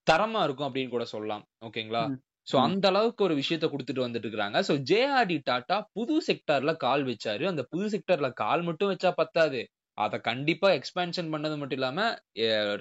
தரமா 0.06 0.42
இருக்கும் 0.42 0.68
அப்படின்னு 0.68 0.88
கூட 0.88 1.04
சொல்லலாம் 1.04 1.42
ஓகேங்களா. 1.64 2.04
சோ. 2.48 2.56
அந்த 2.58 2.88
அளவுக்கு 2.88 3.24
ஒரு 3.24 3.34
விஷயத்த 3.34 3.66
கொடுத்துட்டு 3.66 4.04
வந்துட்டு 4.04 4.28
இருக்காங்க. 4.28 4.60
சோ 4.60 4.72
ஜேஆர்டி 4.90 5.40
டாடா 5.44 5.76
புது 5.92 6.14
செக்டார்ல 6.28 6.72
கால் 6.76 7.04
வச்சாரு. 7.04 7.44
அந்த 7.46 7.62
புது 7.70 7.86
செக்டார்ல 7.92 8.30
கால் 8.34 8.62
மட்டும் 8.62 8.90
வச்சா 8.90 9.10
பத்தாது. 9.16 9.60
அத 9.98 10.18
கண்டிப்பா 10.20 10.68
எக்ஸ்பேன்ஷன் 10.70 11.30
பண்ணது 11.32 11.56
மட்டும் 11.58 11.78
இல்லாம 11.78 12.00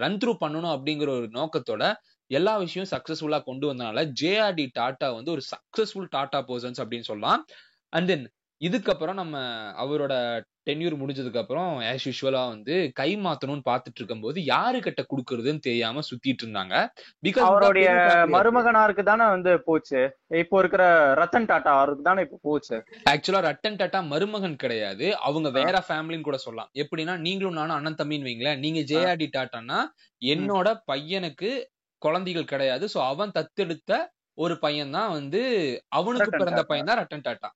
ரன் 0.03 0.19
த்ரூ 0.21 0.33
பண்ணணும் 0.43 0.73
அப்படிங்கிற 0.75 1.09
ஒரு 1.19 1.27
நோக்கத்தோட 1.39 1.83
எல்லா 2.31 2.53
விஷயம் 2.57 2.89
சக்சஸ்ஃபுல்லா 2.91 3.39
கொண்டு 3.43 3.65
வந்தனால 3.71 4.03
ஜேஆர்டி 4.21 4.65
டாட்டா 4.79 5.07
வந்து 5.15 5.31
ஒரு 5.31 5.43
சக்சஸ்ஃபுல் 5.51 6.07
டாட்டா 6.15 6.39
பர்சன்ஸ் 6.49 6.81
அப்படின்னு 6.83 7.09
சொல்லலாம். 7.11 7.41
அண்ட் 7.93 8.07
தென் 8.07 8.25
இதுக்கப்புறம் 8.67 9.19
நம்ம 9.21 9.37
அவரோட 9.83 10.13
டென்யூர் 10.67 10.95
முடிஞ்சதுக்கு 11.01 11.39
அப்புறம் 11.41 11.69
ஆஸ் 11.91 12.03
யூஸ்வலா 12.07 12.41
வந்து 12.53 12.73
கை 12.99 13.07
மாத்தணும்னு 13.25 13.63
பாத்துட்டு 13.69 13.99
இருக்கும்போது 13.99 14.39
யாரு 14.51 14.79
கிட்ட 14.87 15.01
குடுக்கறதுன்னு 15.11 15.63
தெரியாம 15.67 16.03
சுத்திட்டு 16.09 16.43
இருந்தாங்க 16.45 16.75
பிகாஸ் 17.25 17.47
அவருடைய 17.47 17.87
மருமகனாருக்கு 18.35 19.03
தானே 19.09 19.25
வந்து 19.35 19.51
போச்சு. 19.67 20.01
இப்போ 20.41 20.57
இருக்கிற 20.61 20.83
ரத்தன் 21.21 21.47
டாட்டா 21.51 21.71
அவருக்கு 21.77 22.03
தானே 22.09 22.23
இப்போ 22.25 22.37
போச்சு. 22.49 22.77
ஆக்சுவலா 23.11 23.41
ரட்டன் 23.49 23.79
டாட்டா 23.79 24.01
மருமகன் 24.11 24.61
கிடையாது. 24.63 25.07
அவங்க 25.29 25.49
வேற 25.59 25.83
ஃபேமிலின்னு 25.87 26.27
கூட 26.29 26.39
சொல்லலாம். 26.45 26.71
எப்படின்னா 26.83 27.15
நீங்களும் 27.25 27.59
நானும் 27.59 27.77
அண்ணன் 27.77 27.99
தம்பின்னு 28.01 28.29
வைங்களேன். 28.29 28.61
நீங்க 28.65 28.81
ஜேஆர்டி 28.91 29.29
டாட்டான்னா 29.37 29.79
என்னோட 30.21 30.67
பையனுக்கு 30.91 31.51
குழந்தைகள் 32.01 32.51
கிடையாது. 32.53 32.85
சோ 32.93 32.99
அவன் 33.11 33.35
தத்தெடுத்த 33.39 33.91
ஒரு 34.43 34.55
பையன் 34.65 34.95
தான் 34.97 35.11
வந்து 35.17 35.41
அவனுக்கு 35.99 36.29
பிறந்த. 36.41 36.63
பையன் 36.69 36.89
தான் 36.91 37.01
ரட்டன் 37.01 37.25
டாட்டா. 37.27 37.49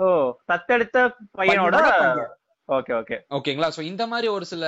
ஓ 0.00 0.08
தத்தெடுத்த 0.48 0.98
பையனோட 1.38 1.76
பையனோட 1.76 1.92
பையன். 1.92 2.32
ஓகே 2.68 2.92
ஓகே 2.98 3.16
ஓகேங்களா 3.30 3.68
சோ 3.74 3.80
இந்த 3.82 4.04
மாதிரி 4.06 4.28
ஒரு 4.28 4.44
சில 4.44 4.64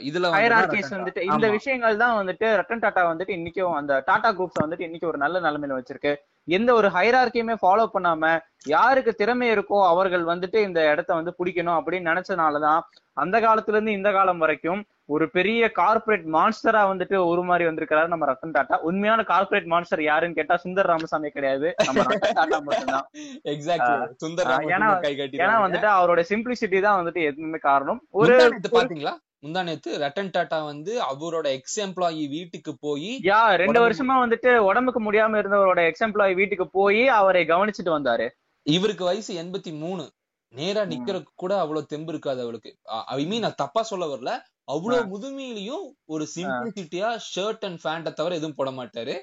இதுல 0.00 0.30
ஹைரார்கிஸ் 0.32 0.90
வந்துட்டு. 0.94 1.20
இந்த. 1.28 1.46
விஷயங்கள் 1.54 2.00
தான் 2.00 2.16
வந்துட்டு 2.18 2.46
ரட்டன் 2.60 2.82
டாட்டா 2.84 3.02
வந்துட்டு 3.10 3.36
இன்னைக்கும் 3.36 3.76
அந்த 3.76 4.00
டாடா 4.08 4.30
குரூப்ஸ் 4.32 4.62
வந்துட்டு 4.62 4.86
இன்னைக்கு 4.88 5.10
ஒரு 5.10 5.18
நல்ல 5.18 5.38
நிலைமையில 5.40 5.78
வச்சிருக்கு 5.78 6.12
எந்த 6.48 6.70
ஒரு 6.74 6.88
ஹைரார்க்கியுமே 6.88 7.54
ஃபாலோ 7.62 7.86
பண்ணாம 7.94 8.32
யாருக்கு 8.68 9.12
திறமை 9.14 9.48
இருக்கோ 9.54 9.78
அவர்கள் 9.88 10.24
வந்துட்டு 10.24 10.60
இந்த 10.62 10.80
இடத்த 10.92 11.10
வந்து 11.14 11.34
பிடிக்கணும் 11.38 11.78
அப்படின்னு 11.78 12.10
நினைச்சனாலதான் 12.12 12.80
அந்த 13.16 13.36
காலத்துல 13.40 13.76
இருந்து 13.76 13.98
இந்த 13.98 14.12
காலம் 14.12 14.38
வரைக்கும் 14.38 14.82
ஒரு 15.10 15.30
பெரிய 15.30 15.70
கார்ப்பரேட் 15.70 16.26
மான்ஸ்டரா 16.26 16.86
வந்துட்டு 16.86 17.26
ஒரு 17.26 17.42
மாதிரி 17.42 17.68
வந்திருக்கிறாரு 17.68 18.06
நம்ம 18.06 18.32
ரத்தன் 18.32 18.50
டாட்டா. 18.50 18.76
உண்மையான 18.76 19.22
கார்ப்பரேட் 19.22 19.66
மான்ஸ்டர் 19.66 20.02
யாருன்னு 20.02 20.34
கேட்டா 20.34 20.60
சுந்தர் 20.64 20.82
ராமசாமி 20.82 21.30
கிடையாது. 21.30 21.74
நம்ம 21.84 22.02
ரத்தன் 22.02 22.32
டாட்டா 22.34 22.62
மட்டும்தான். 22.62 23.08
எக்ஸாக்ட்லி 23.44 24.12
சுந்தர் 24.26 24.44
ஏன்னா- 24.66 25.00
வந்துட்டு 25.40 25.88
அவரோட 25.98 26.24
சிம்பிளிசிட்டி 26.28 26.80
தான் 26.80 27.06
வந்துட்டு 27.06 27.22
எதுவுமே 27.22 27.58
காரணம். 27.58 28.06
ஒரு 28.10 28.36
பாத்தீங்களா? 28.84 29.16
முந்தானத்து 29.46 29.88
ரட்டன் 29.88 30.30
டாட்டா 30.38 30.64
வந்து 30.64 31.00
அவரோட 31.02 31.46
எக்ஸ் 31.46 31.80
எம்ப்ளாயி 31.80 32.28
வீட்டுக்கு 32.28 32.76
போய் 32.80 33.20
யா 33.22 33.54
ரெண்டு 33.54 33.80
வருஷமா 33.88 34.20
வந்துட்டு 34.26 34.56
உடம்புக்கு 34.56 35.12
முடியாம 35.12 35.40
இருந்தவரோட 35.40 35.86
எக்ஸ் 35.86 36.04
எம்ப்ளாயி 36.04 36.34
வீட்டுக்கு 36.34 36.70
போய் 36.70 37.08
அவரை 37.08 37.44
கவனிச்சுட்டு 37.46 37.84
வந்தாரு. 37.84 38.28
இவருக்கு 38.62 39.04
வயசு 39.04 39.42
எண்பத்தி 39.42 39.78
மூணு. 39.78 40.10
நேரா 40.48 40.80
நிக்கிறதுக்கு 40.80 41.32
கூட 41.34 41.58
அவ்வளவு 41.58 41.86
தெம்பு 41.86 42.10
இருக்காது 42.10 42.42
அவளுக்கு. 42.42 42.76
ஐ 43.06 43.26
மீன் 43.26 43.40
நான் 43.40 43.52
தப்பா 43.56 43.82
சொல்ல 43.82 44.14
வரல. 44.14 44.56
அவ்வளவு 44.72 45.02
முதுமையிலையும் 45.12 45.84
ஒரு 46.14 46.24
சிம்பிளிசிட்டியா 46.34 47.10
ஷர்ட் 47.28 47.64
அண்ட் 47.68 47.80
பேண்ட 47.84 48.10
தவிர 48.18 48.38
எதுவும் 48.38 48.56
போட 48.58 48.70
மாட்டாரு. 48.78 49.14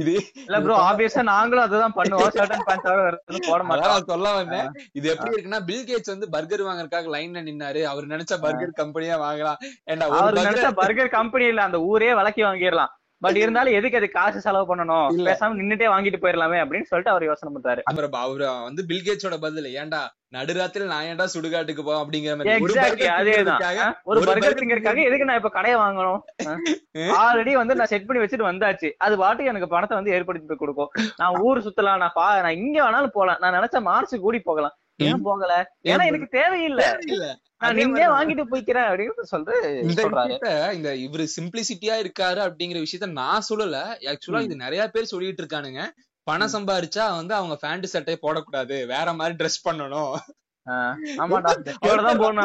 இது 0.00 0.14
இல்ல 0.46 0.60
ப்ரோ 0.64 0.76
ஆப்வியஸா 0.88 1.22
நாங்களும் 1.32 1.66
அதுதான் 1.66 1.94
பண்ணுவோம். 1.98 2.32
சர்டன் 2.38 2.64
பேண்ட் 2.68 2.86
தவிர 2.88 3.42
போட 3.50 3.60
மாட்டோம். 3.68 4.08
சொல்ல 4.12 4.32
வந்தேன். 4.38 4.70
இது 5.00 5.06
எப்படி 5.12 5.34
இருக்குன்னா 5.34 5.60
பில் 5.68 5.86
கேட்ஸ் 5.90 6.12
வந்து 6.14 6.28
பர்கர் 6.36 6.66
வாங்குறதுக்காக 6.68 7.12
லைன்ல 7.16 7.42
நின்னாரு. 7.50 7.82
அவர் 7.92 8.12
நினைச்ச 8.14 8.40
பர்கர் 8.46 8.80
கம்பெனியா 8.82 9.18
வாங்கலாம். 9.26 9.60
ஏன்டா 9.92 10.08
அவர் 10.18 10.40
நினைச்சா 10.42 10.72
பர்கர் 10.82 11.16
கம்பெனில 11.18 11.68
அந்த 11.68 11.80
ஊரே 11.92 12.10
விலக்கி 12.20 12.44
வாங்கிடலாம். 12.48 12.92
பட் 13.22 13.36
இருந்தாலும் 13.36 13.72
எதுக்கு 13.72 13.98
அது 13.98 14.10
காசு 14.10 14.40
செலவு 14.40 14.66
பண்ணணும். 14.70 15.08
பேசாம 15.28 15.56
நின்னுட்டே 15.58 15.86
வாங்கிட்டு 15.94 16.20
போயிடலாமே 16.22 16.58
அப்படின்னு 16.62 16.82
சொல்லிட்டு 16.82 17.10
அவர் 17.10 17.24
யோசனை 17.24 17.50
பண்றாரு. 17.54 17.82
அப்புறம் 17.84 18.12
அவரு 18.12 18.46
வந்து 18.62 18.86
பில் 18.86 19.06
கேட்ஸோட 19.06 19.40
பதில் 19.40 19.64
ஏன்டா 19.64 20.00
நடுராத்திரி 20.32 20.84
நான் 20.86 21.04
ஏன்டா 21.04 21.24
சுடுகாட்டுக்கு 21.34 21.82
போவோம் 21.82 22.02
அப்படிங்கிற 22.02 22.36
மாதிரி. 22.36 23.08
அதேதான். 23.08 23.94
ஒரு 24.04 24.20
பர்கர் 24.20 24.58
திங்கறதுக்காக 24.60 25.02
எதுக்கு 25.04 25.24
நான் 25.24 25.36
இப்ப 25.36 25.48
கடையை 25.48 25.78
வாங்கணும்? 25.80 26.20
ஆல்ரெடி 27.22 27.52
வந்து 27.62 27.74
நான் 27.74 27.86
செட் 27.86 28.06
பண்ணி 28.06 28.22
வச்சுட்டு 28.22 28.48
வந்தாச்சு. 28.50 28.90
அது 28.98 29.16
பாட்டுக்கு 29.16 29.50
எனக்கு 29.50 29.68
பணத்தை 29.68 29.96
வந்து 29.96 30.10
ஏற்படுத்தி 30.10 30.48
போய் 30.48 30.56
கொடுக்கும். 30.56 30.90
நான் 31.16 31.38
ஊர் 31.40 31.58
சுத்தலாம் 31.58 31.96
நான் 31.96 32.14
பா 32.14 32.40
நான் 32.40 32.56
இங்க 32.56 32.90
வேணாலும் 32.90 33.16
போலாம் 33.18 33.38
நான் 33.40 33.54
நினைச்ச 33.54 33.80
மார்ச் 33.80 34.14
கூடி 34.20 34.40
போகலாம். 34.40 34.76
ஏன் 34.96 35.22
போகல? 35.22 35.72
ஏன்னா 35.82 36.06
எனக்கு 36.06 36.26
தேவையில்லை. 36.30 36.84
இல்ல 37.06 37.38
நான் 37.58 37.70
அதே 37.70 37.86
நின்னே 37.86 38.06
வாங்கிட்டு 38.10 38.44
போய்க்கிறேன் 38.50 38.86
அப்படின்னு 38.88 39.22
சொல்லிட்டு 39.22 39.78
இந்த 40.74 40.94
இவரு 40.94 41.26
சிம்பிளிசிட்டியா 41.40 41.96
இருக்காரு 42.04 42.40
அப்படிங்கிற 42.46 42.84
விஷயத்த 42.86 43.10
நான் 43.10 43.42
சொல்லல. 43.54 43.76
ஆக்சுவலா. 44.00 44.42
இது 44.42 44.56
நிறைய 44.56 44.88
பேர் 44.88 45.04
சொல்லிட்டு 45.04 45.42
இருக்கானுங்க. 45.42 45.86
பணம் 46.22 46.52
சம்பாரிச்சா 46.52 47.04
வந்து 47.14 47.34
அவங்க 47.34 47.56
பேண்ட் 47.56 47.84
சட்டையை 47.84 48.18
போடக்கூடாது. 48.22 48.86
வேற 48.86 49.12
மாதிரி 49.12 49.44
ட்ரெஸ் 49.44 49.68
பண்ணணும். 49.68 50.16
ஆமாடா. 51.22 51.52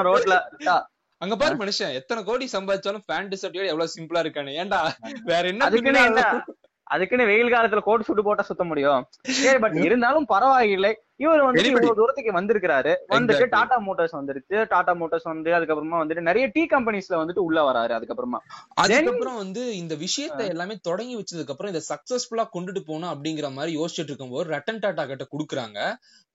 ரோட்ல. 0.08 0.82
அங்க 1.18 1.36
பாரு 1.36 1.56
மனுஷன். 1.56 1.94
எத்தனை 1.94 2.24
கோடி 2.24 2.50
சம்பாதிச்சாலும் 2.52 3.04
பேண்ட் 3.06 3.34
சட்டையோட 3.34 3.66
எவ்வளவு 3.66 3.90
சிம்பிளா 3.96 4.22
இருக்கானு. 4.26 4.54
ஏன்டா? 4.64 4.80
வேற 5.24 5.48
என்ன? 5.48 6.44
அதுக்குன்னு 6.84 7.26
வெயில் 7.26 7.54
காலத்துல 7.54 7.80
கோட் 7.80 8.04
சுட்டு 8.04 8.24
போட்டா 8.24 8.44
சுத்த 8.44 8.64
முடியும். 8.64 9.06
சரி 9.22 9.60
பட் 9.60 9.72
இருந்தாலும் 9.88 10.26
பரவாயில்லை. 10.26 11.02
இவர் 11.20 11.44
வந்து. 11.46 11.62
இவ்வளவு 11.70 11.98
தூரத்துக்கு 12.00 12.32
வந்திருக்கிறாரு. 12.32 12.92
வந்துட்டு. 13.14 13.46
டாடா 13.50 13.78
மோட்டார்ஸ் 13.80 14.16
வந்துருச்சு. 14.18 14.58
டாடா 14.66 14.94
மோட்டார்ஸ் 14.94 15.28
வந்து 15.32 15.52
அதுக்கப்புறமா 15.52 16.00
வந்துட்டு 16.02 16.28
நிறைய 16.30 16.48
டீ 16.48 16.64
கம்பெனிஸ்ல 16.66 17.16
வந்துட்டு 17.22 17.46
உள்ள 17.48 17.60
வராரு 17.70 17.94
அதுக்கப்புறமா. 17.98 18.40
அதுக்கப்புறம் 18.84 19.36
வந்து 19.36 19.64
இந்த 19.78 19.96
விஷயத்த 19.96 20.42
எல்லாமே 20.48 20.78
தொடங்கி 20.82 21.16
வச்சதுக்கு 21.18 21.54
அப்புறம் 21.56 21.74
இதை 21.74 21.84
சக்சஸ்ஃபுல்லா 21.90 22.46
கொண்டுட்டு 22.56 22.84
போகணும் 22.84 23.12
அப்படிங்கிற 23.14 23.50
மாதிரி 23.54 23.74
யோசிச்சுட்டு 23.80 24.12
இருக்கும்போது 24.12 24.52
ரட்டன் 24.52 24.80
டாடா 24.80 25.06
கிட்ட 25.06 25.28
குடுக்குறாங்க. 25.34 25.80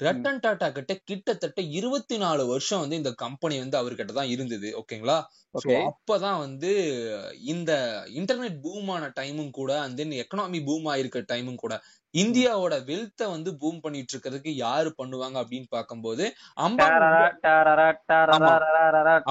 ரட்டன் 0.01 0.41
டாடா 0.41 0.69
கிட்ட 0.71 0.93
கிட்டத்தட்ட 1.05 1.61
இருபத்தி 1.79 2.17
நாலு 2.19 2.43
வருஷம் 2.47 2.81
வந்து 2.81 2.97
இந்த 2.97 3.13
கம்பெனி 3.17 3.59
வந்து 3.59 3.81
அவர்கிட்ட 3.81 4.13
தான் 4.13 4.33
இருந்தது. 4.35 4.71
ஓகேங்களா 4.81 5.19
அப்பதான் 5.89 6.39
வந்து 6.39 6.71
இந்த 7.45 7.73
இன்டர்நெட் 8.21 8.61
பூம் 8.63 8.89
ஆன 8.89 9.11
டைமும் 9.19 9.51
கூட 9.51 9.73
தென் 9.95 10.15
எக்கனாமி 10.23 10.61
பூம் 10.65 10.87
ஆயிருக்க 10.87 11.23
டைமும் 11.33 11.55
கூட 11.55 11.75
இந்தியாவோட 12.15 12.75
வெல்த்த 12.89 13.29
வந்து 13.31 13.51
பூம் 13.57 13.81
பண்ணிட்டு 13.81 14.13
இருக்கிறதுக்கு 14.15 14.51
யாரு 14.65 14.91
பண்ணுவாங்க 14.99 15.37
அப்படின்னு 15.43 15.69
வந்து 16.07 16.27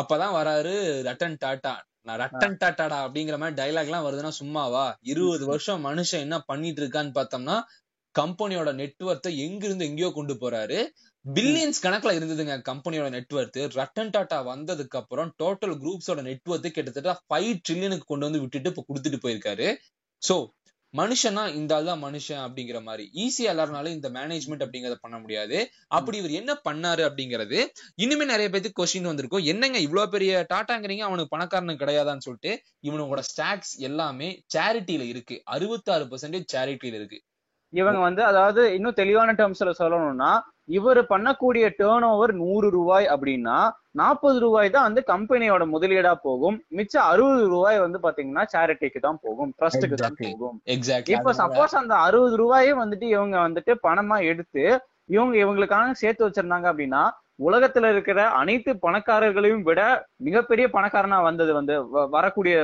அப்பதான் 0.01 0.35
வராரு 0.39 0.73
ரட்டன் 1.07 1.37
டாட்டா. 1.43 1.73
நான் 2.07 2.19
ரட்டன் 2.19 2.57
டாட்டாடா 2.61 2.99
அப்படிங்கிற 3.05 3.37
மாதிரி 3.37 3.57
டைலாக் 3.61 3.89
எல்லாம் 3.89 4.05
வருதுன்னா 4.05 4.31
சும்மாவா? 4.39 4.85
இருபது 5.11 5.45
வருஷம் 5.45 5.85
மனுஷன் 5.85 6.23
என்ன 6.25 6.39
பண்ணிட்டு 6.39 6.81
இருக்கான்னு 6.83 7.13
பார்த்தோம்னா 7.17 7.57
கம்பெனியோட 8.15 8.69
நெட்ஒர்த்தை 8.79 9.31
எங்கிருந்து 9.43 9.85
எங்கேயோ 9.85 10.09
கொண்டு 10.15 10.33
போறாரு. 10.33 10.79
பில்லியன்ஸ் 11.25 11.83
கணக்குல 11.83 12.15
இருந்ததுங்க 12.17 12.55
கம்பெனியோட 12.69 13.09
நெட்ஒர்த் 13.17 13.59
ரட்டன் 13.79 14.11
டாட்டா 14.15 14.37
வந்ததுக்கு 14.49 14.97
அப்புறம் 15.01 15.29
டோட்டல் 15.43 15.75
குரூப்ஸோட 15.83 16.21
நெட்ஒர்த் 16.29 16.67
கிட்டத்தட்ட 16.69 17.13
ஃபைவ் 17.27 17.51
ட்ரில்லியனுக்கு 17.67 18.05
கொண்டு 18.05 18.27
வந்து 18.27 18.39
விட்டுட்டு 18.39 18.71
இப்ப 18.73 18.85
கொடுத்துட்டு 18.89 19.19
போயிருக்காரு. 19.25 19.67
சோ 20.21 20.35
மனுஷனா 20.93 21.43
இந்த 21.53 21.75
ஆள் 21.75 21.85
தான் 21.85 22.01
மனுஷன் 22.03 22.41
அப்படிங்கிற 22.45 22.83
மாதிரி. 22.83 23.03
ஈஸியா 23.15 23.51
எல்லாருனாலும் 23.53 23.95
இந்த 23.97 24.09
மேனேஜ்மெண்ட் 24.09 24.63
அப்படிங்கறத 24.65 24.97
பண்ண 25.01 25.17
முடியாது. 25.19 25.57
அப்படி 25.87 26.17
இவர் 26.17 26.31
என்ன 26.31 26.53
பண்ணாரு 26.69 27.03
அப்படிங்கிறது 27.09 27.59
இனிமே 27.95 28.25
நிறைய 28.25 28.49
பேருக்கு 28.49 28.79
கொஸ்டின் 28.79 29.09
வந்திருக்கும். 29.11 29.45
என்னங்க 29.45 29.77
இவ்வளவு 29.77 30.11
பெரிய 30.11 30.45
டாட்டாங்கிறீங்க? 30.53 30.99
அவனுக்கு 30.99 31.33
பணக்காரனு 31.35 31.81
கிடையாதான்னு 31.83 32.25
சொல்லிட்டு 32.27 32.53
இவனோட 32.83 33.23
ஸ்டாக்ஸ் 33.31 33.73
எல்லாமே 33.79 34.29
சேரிட்டியில 34.55 35.05
இருக்கு. 35.07 35.37
அறுபத்தாறு 35.47 36.05
பர்சன்டேஜ் 36.05 36.53
சேரிட்டியில 36.55 36.99
இருக்கு. 37.01 37.19
இவங்க 37.73 37.99
வந்து 37.99 38.21
அதாவது 38.23 38.61
இன்னும் 38.75 38.93
தெளிவான 38.93 39.33
டேர்ம்ஸ்ல 39.33 39.73
சொல்லணும்னா 39.79 40.31
இவர் 40.69 40.99
பண்ணக்கூடிய 41.09 41.65
டேர்ன் 41.77 42.05
ஓவர் 42.09 42.33
நூறு 42.33 42.69
ரூபாய் 42.69 43.05
அப்படின்னா 43.07 43.57
நாற்பது 43.91 44.39
ரூபாய் 44.39 44.69
தான் 44.69 44.83
வந்து 44.83 45.01
கம்பெனியோட 45.07 45.63
முதலீடா 45.65 46.13
போகும். 46.23 46.57
மிச்சம் 46.69 47.03
அறுபது 47.03 47.47
ரூபாய் 47.47 47.79
வந்து 47.79 47.99
பாத்தீங்கன்னா 47.99 48.43
சேரிட்டிக்கு 48.53 48.99
தான் 48.99 49.19
போகும். 49.21 49.51
ட்ரஸ்ட்டுக்கு 49.59 49.95
தான். 49.95 50.17
போகும். 50.21 50.57
இப்ப 51.15 51.33
சப்போஸ் 51.33 51.75
அந்த 51.75 51.95
அறுபது 51.95 52.37
ரூபாயே 52.37 52.73
வந்துட்டு 52.73 53.07
இவங்க 53.07 53.37
வந்துட்டு 53.47 53.73
பணமா 53.87 54.23
எடுத்து 54.23 54.65
இவங்க 55.05 55.35
இவங்களுக்காக 55.43 55.91
சேர்த்து 55.93 56.25
வச்சிருந்தாங்க 56.27 56.67
அப்படின்னா 56.71 57.03
உலகத்துல 57.41 57.89
இருக்கிற 57.93 58.19
அனைத்து 58.39 58.71
பணக்காரர்களையும் 58.83 59.63
விட 59.67 59.81
மிகப்பெரிய 60.27 60.65
பணக்காரனா 60.73 61.17
வந்தது 61.27 61.51
வந்து 61.57 61.75
வரக்கூடிய 62.15 62.55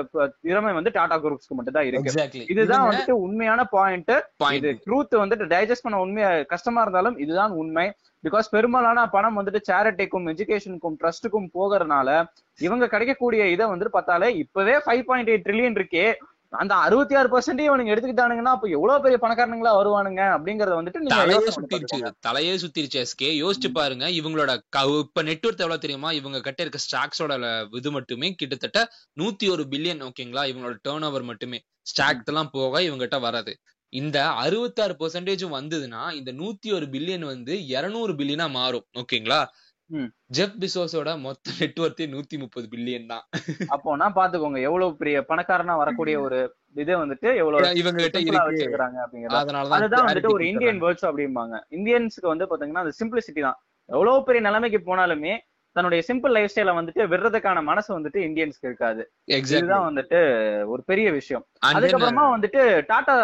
திறமை 0.45 0.73
வந்து 0.77 0.93
டாடா 0.97 1.17
குரூப்ஸ்க்கு 1.17 1.57
மட்டும் 1.57 1.77
தான் 1.77 1.87
இருக்கு 1.89 2.09
இதுதான் 2.53 2.85
வந்துட்டு 2.89 3.15
உண்மையான 3.25 3.63
பாயிண்ட் 3.73 4.13
இது 4.59 4.71
ட்ரூத் 4.85 5.15
வந்துட்டு 5.21 5.47
டைஜஸ்ட் 5.53 5.85
பண்ண 5.85 6.03
உண்மையா 6.05 6.29
கஷ்டமா 6.53 6.83
இருந்தாலும் 6.83 7.17
இதுதான் 7.23 7.55
உண்மை. 7.61 7.87
பிகாஸ் 8.23 8.47
பெரும்பாலான 8.53 9.07
பணம் 9.11 9.37
வந்துட்டு 9.39 9.61
சேரிட்டிக்கும் 9.67 10.29
எஜுகேஷனுக்கும் 10.31 10.97
ட்ரஸ்ட்டுக்கும் 11.01 11.51
போகிறதுனால 11.55 12.07
இவங்க 12.59 12.85
கிடைக்கக்கூடிய 12.87 13.41
இதை 13.55 13.65
வந்துட்டு 13.67 13.95
பார்த்தாலே 13.95 14.29
இப்பவே 14.43 14.75
ஃபைவ் 14.85 15.03
பாயிண்ட் 15.09 15.29
எயிட் 15.31 15.45
ட்ரில்லியன் 15.45 15.77
இருக்கே. 15.79 16.05
அந்த 16.53 16.73
அறுபத்தி 16.75 17.15
ஆறு 17.15 17.29
பர்சன்ட் 17.31 17.61
இவனுங்க 17.63 17.91
எடுத்துக்கிட்டானுங்கன்னா 17.93 18.53
அப்ப 18.55 18.67
எவ்வளவு 18.69 19.01
பெரிய 19.01 19.17
பணக்காரனுங்களா 19.23 19.71
வருவானுங்க 19.79 20.21
அப்படிங்கறத 20.35 20.75
வந்துட்டு 20.79 21.01
நீங்க 21.01 21.49
சுத்திருச்சு. 21.57 21.99
தலையே 22.27 22.53
சுத்திருச்சு 22.63 22.99
எஸ்கே 23.03 23.31
யோசிச்சு 23.43 23.69
பாருங்க 23.71 24.05
இவங்களோட 24.19 24.51
இப்ப 25.03 25.23
நெட்ஒர்க் 25.23 25.63
எவ்வளவு 25.65 25.83
தெரியுமா? 25.85 26.11
இவங்க 26.11 26.39
கிட்ட 26.41 26.61
இருக்க 26.63 26.81
ஸ்டாக்ஸோட 26.87 27.33
இது 27.79 27.91
மட்டுமே 27.91 28.29
கிட்டத்தட்ட 28.33 28.81
நூத்தி 29.21 29.47
ஒரு 29.55 29.65
பில்லியன் 29.73 30.03
ஓகேங்களா 30.09 30.45
இவங்களோட 30.51 30.77
டேர்ன் 30.87 31.07
ஓவர் 31.09 31.29
மட்டுமே 31.31 31.59
ஸ்டாக் 31.91 32.23
எல்லாம் 32.25 32.51
போக 32.51 32.81
இவங்ககிட்ட 32.81 33.19
வராது. 33.19 33.51
இந்த 33.93 34.17
அறுபத்தாறு 34.43 34.93
பெர்சன்டேஜும் 35.01 35.57
வந்ததுன்னா 35.59 36.01
இந்த 36.13 36.31
நூத்தி 36.31 36.69
ஒரு 36.73 36.85
பில்லியன் 36.85 37.25
வந்து 37.25 37.53
இருநூறு 37.67 38.13
பில்லியனா 38.13 38.47
மாறும் 38.57 38.85
ஓகேங்களா. 39.01 39.41
ஜெஃப் 40.37 40.55
பிசோஸோட 40.61 41.09
மொத்த 41.25 41.51
நெட்ஒர்த்தே 41.59 42.05
நூத்தி 42.13 42.37
முப்பது 42.43 42.65
பில்லியன் 42.73 43.09
தான். 43.11 43.23
அப்போனா 43.75 44.07
பாத்துக்கோங்க 44.17 44.59
எவ்வளவு 44.67 44.97
பெரிய 45.01 45.17
பணக்காரனா 45.29 45.75
வரக்கூடிய 45.81 46.15
ஒரு 46.25 46.39
இதை 46.83 46.95
வந்துட்டு 47.03 47.29
எவ்வளவு 47.41 47.79
இவங்க 47.81 48.01
கிட்ட 48.05 48.41
வச்சிருக்காங்க 48.47 48.97
அப்படிங்கறது. 49.03 49.37
அதுதான் 49.77 50.07
வந்துட்டு 50.07 50.33
ஒரு 50.37 50.45
இந்தியன் 50.51 50.81
வேர்ட்ஸ் 50.85 51.07
அப்படிம்பாங்க. 51.09 51.57
இந்தியன்ஸ்க்கு 51.77 52.33
வந்து 52.33 52.47
பாத்தீங்கன்னா 52.51 52.83
அந்த 52.85 52.95
சிம்பிளிசிட்டி 53.01 53.43
தான். 53.47 53.59
எவ்வளவு 53.89 54.25
பெரிய 54.27 54.41
நிலைமைக்கு 54.47 54.81
போனாலுமே 54.89 55.33
தன்னுடைய 55.77 56.01
சிம்பிள் 56.09 56.33
லைஃப் 56.35 56.51
ஸ்டைல 56.53 56.71
வந்துட்டு 56.77 57.01
விடுறதுக்கான 57.11 57.63
மனசு 57.69 57.89
வந்துட்டு 57.95 58.19
இந்தியன்ஸ்க்கு 58.27 58.69
இருக்காது. 58.69 59.01
இதுதான் 59.33 59.85
வந்துட்டு 59.87 60.19
ஒரு 60.73 60.81
பெரிய 60.91 61.07
விஷயம். 61.17 61.43
அதுக்கப்புறமா 61.69 62.25
வந்துட்டு 62.35 62.61
டாடா 62.91 63.15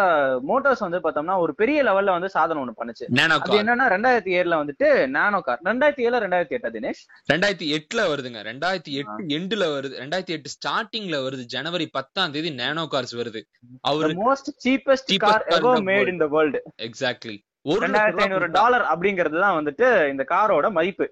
மோட்டார்ஸ் 0.50 0.84
வந்து 0.86 1.00
பார்த்தோம்னா 1.04 1.36
ஒரு 1.44 1.54
பெரிய 1.60 1.78
லெவல்ல 1.88 2.16
வந்து 2.16 2.30
சாதனை 2.36 2.60
ஒண்ணு 2.62 2.78
பண்ணுச்சு. 2.80 3.06
அது 3.38 3.60
என்னன்னா 3.62 3.86
ரெண்டாயிரத்தி 3.94 4.34
ஏழுல 4.40 4.58
வந்துட்டு 4.62 4.88
நானோ 5.16 5.40
கார் 5.48 5.64
ரெண்டாயிரத்தி 5.70 6.06
ஏழு 6.08 6.22
ரெண்டாயிரத்தி 6.26 6.56
எட்டா 6.58 6.72
தினேஷ்? 6.76 7.02
ரெண்டாயிரத்தி 7.32 7.68
எட்டுல 7.78 8.02
வருதுங்க. 8.12 8.42
ரெண்டாயிரத்தி 8.50 8.94
எட்டு 9.02 9.26
எண்டுல 9.38 9.64
வருது. 9.76 9.94
ரெண்டாயிரத்தி 10.02 10.36
எட்டு 10.36 10.54
ஸ்டார்டிங்ல 10.56 11.18
வருது. 11.26 11.44
ஜனவரி 11.56 11.88
பத்தாம் 11.98 12.34
தேதி 12.36 12.52
நேனோ 12.62 12.86
கார்ஸ் 12.94 13.16
வருது. 13.22 13.42
அவரு 13.90 14.12
most 14.22 14.52
cheapest 14.66 15.12
car 15.26 15.44
ever 15.56 15.76
the 15.80 15.84
made 15.90 16.00
world. 16.04 16.14
In 16.14 16.22
the 16.24 16.28
world 16.36 16.60
exactly 16.88 17.36
ஒரு 17.72 17.80
ரெண்டாயிரத்தி 17.84 18.22
ஐநூறு 18.24 18.48
டாலர் 18.56 18.82
அப்படிங்கிறது 18.92 19.36
தான் 19.44 19.58
வந்துட்டு 19.58 19.86
இந்த 20.12 20.22
காரோட 20.32 20.66
மதிப்பு. 20.78 21.06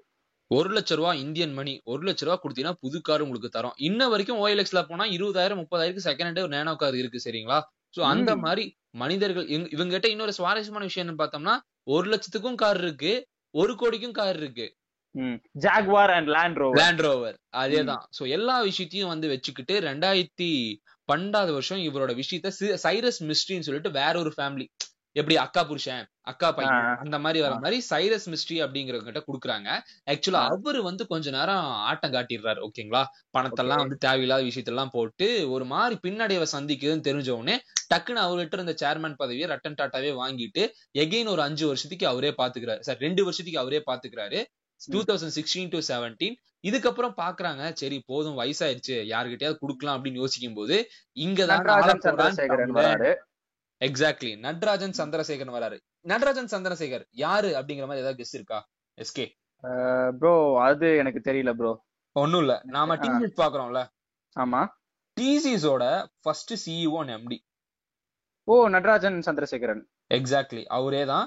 ஒரு 0.53 0.71
லட்ச 0.73 0.95
ரூபா 0.95 1.15
இந்தியன் 1.17 1.53
மணி 1.53 1.81
ஒரு 1.85 2.03
லட்ச 2.03 2.25
ரூபா 2.25 2.37
கொடுத்தீங்கன்னா 2.39 2.75
புது 2.81 3.01
கார் 3.01 3.21
உங்களுக்கு 3.21 3.51
தரோம். 3.59 3.77
இன்ன 3.81 4.09
வரைக்கும் 4.09 4.41
ஓஎல்எக்ஸ்ல 4.41 4.83
போனா 4.83 5.05
இருபதாயிரம் 5.09 5.61
முப்பதாயிரம் 5.61 6.05
செகண்ட் 6.05 6.29
ஹேண்ட் 6.29 6.41
ஒரு 6.41 6.49
நேனோ 6.49 6.77
கார் 6.77 6.97
இருக்கு 6.97 7.21
சரிங்களா? 7.25 7.59
சோ 7.95 8.01
அந்த. 8.05 8.31
மாதிரி 8.37 8.65
மனிதர்கள் 8.95 9.47
இவங்க- 9.49 9.87
கிட்ட 9.89 10.09
இன்னொரு 10.09 10.33
சுவாரஸ்யமான 10.33 10.85
விஷயம் 10.85 11.09
என்ன 11.09 11.19
பார்த்தோம்னா 11.21 11.55
ஒரு 11.87 12.07
லட்சத்துக்கும் 12.11 12.55
கார் 12.55 12.81
இருக்கு 12.83 13.13
ஒரு 13.55 13.77
கோடிக்கும் 13.77 14.13
கார் 14.13 14.37
இருக்கு. 14.37 14.67
Jaguar 15.61 16.13
and 16.13 16.29
Land 16.29 16.59
Rover 16.59 16.77
Land 16.77 17.01
Rover 17.01 17.37
அதேதான் 17.57 18.03
சோ 18.19 18.29
எல்லா 18.29 18.61
விஷயத்தையும் 18.61 19.09
வந்து 19.09 19.29
வச்சுக்கிட்டு 19.29 19.81
ரெண்டாயிரத்தி 19.81 20.51
பன்னெண்டாவது 21.09 21.53
வருஷம் 21.53 21.79
இவரோட 21.79 22.13
விஷயத்த 22.15 22.51
சைரஸ் 22.83 23.21
மிஸ்ட்ரின்னு 23.23 23.67
சொல்லிட்டு 23.67 23.91
வேற 23.91 24.15
ஒரு 24.19 24.33
ஃபேமிலி 24.37 24.67
எப்படி 25.13 25.37
அக்கா 25.37 25.65
புருஷன் 25.65 26.05
அக்கா 26.21 26.53
பையன். 26.53 26.97
அந்த 27.05 27.19
மாதிரி 27.19 27.41
வர. 27.41 27.55
மாதிரி 27.55 27.79
சைரஸ் 27.91 28.27
மிஸ்ட்ரி 28.31 28.57
அப்படிங்கிறவங்க 28.65 29.09
கிட்ட 29.09 29.23
குடுக்குறாங்க 29.27 29.69
ஆக்சுவலா. 30.11 30.43
அவரு 30.51 30.83
வந்து 30.83 31.07
கொஞ்ச 31.07 31.31
நேரம் 31.31 31.65
ஆட்டம் 31.91 32.13
காட்டிடுறாரு 32.13 32.61
ஓகேங்களா? 32.67 33.03
பணத்தெல்லாம் 33.39 33.83
வந்து 33.85 33.97
தேவையில்லாத 33.97 34.43
விஷயத்தெல்லாம் 34.43 34.93
போட்டு 34.93 35.51
ஒரு 35.51 35.65
மாதிரி 35.65 35.99
பின்னடைவை 36.03 36.47
சந்திக்குதுன்னு 36.53 37.07
தெரிஞ்ச 37.09 37.31
உடனே 37.31 37.57
டக்குன்னு 37.95 38.23
அவர்கிட்ட 38.27 38.53
இருந்த 38.53 38.75
சேர்மன் 38.83 39.15
பதவியை 39.17 39.49
ரட்டன் 39.49 39.79
டாட்டாவே 39.83 40.13
வாங்கிட்டு 40.23 40.65
எகெயின் 40.99 41.29
ஒரு 41.29 41.43
அஞ்சு 41.43 41.67
வருஷத்துக்கு 41.67 42.07
அவரே 42.07 42.35
பாத்துக்கிறாரு. 42.39 42.81
சார் 42.81 42.99
ரெண்டு 42.99 43.25
வருஷத்துக்கு 43.25 43.61
அவரே 43.61 43.83
பாத்துக்கிறாரு. 43.91 44.45
Two 44.89 45.03
thousand 45.03 45.37
sixteen 45.37 45.69
to 45.69 45.81
seventeen 45.89 46.35
இதுக்கப்புறம் 46.69 47.15
பாக்குறாங்க. 47.17 47.73
சரி 47.73 48.03
போதும் 48.07 48.39
வயசாயிருச்சு 48.39 48.97
யாருகிட்டயாவது 49.13 49.57
குடுக்கலாம் 49.65 49.97
அப்படின்னு 49.97 50.23
யோசிக்கும் 50.25 50.55
போது 50.55 50.91
இங்கதான் 51.19 51.67
எக்ஸாக்ட்லி 53.83 54.33
நட்ராஜன் 54.47 54.97
சந்திரசேகரன் 54.99 55.55
வராரு. 55.55 55.79
நட்ராஜன் 56.09 56.51
சந்திரசேகர் 56.55 57.05
யாரு 57.25 57.49
அப்படிங்கிற 57.49 57.87
மாதிரி 57.89 58.03
ஏதாவது 58.05 58.19
கெஸ் 58.23 58.35
இருக்கா? 58.39 58.59
எஸ்கே 58.99 59.27
ப்ரோ 60.19 60.35
அது 60.61 60.97
எனக்கு 60.97 61.21
தெரியல 61.31 61.53
ப்ரோ 61.53 61.73
ஒண்ணும் 62.17 62.41
இல்ல. 62.41 62.55
நாம 62.65 62.97
ஆ. 62.97 63.03
டிசிஎஸ் 63.03 63.41
பாக்குறோம்ல 63.43 63.81
ஆமா. 64.37 64.61
டிசிஎஸோட 65.17 65.85
ஃபர்ஸ்ட் 66.21 66.53
சிஇஓ 66.65 67.01
எம்டி 67.17 67.39
ஓ 68.49 68.55
நடராஜன் 68.69 69.19
சந்திரசேகரன். 69.21 69.83
எக்ஸாக்ட்லி 70.15 70.63
அவரே 70.77 71.03
தான். 71.05 71.27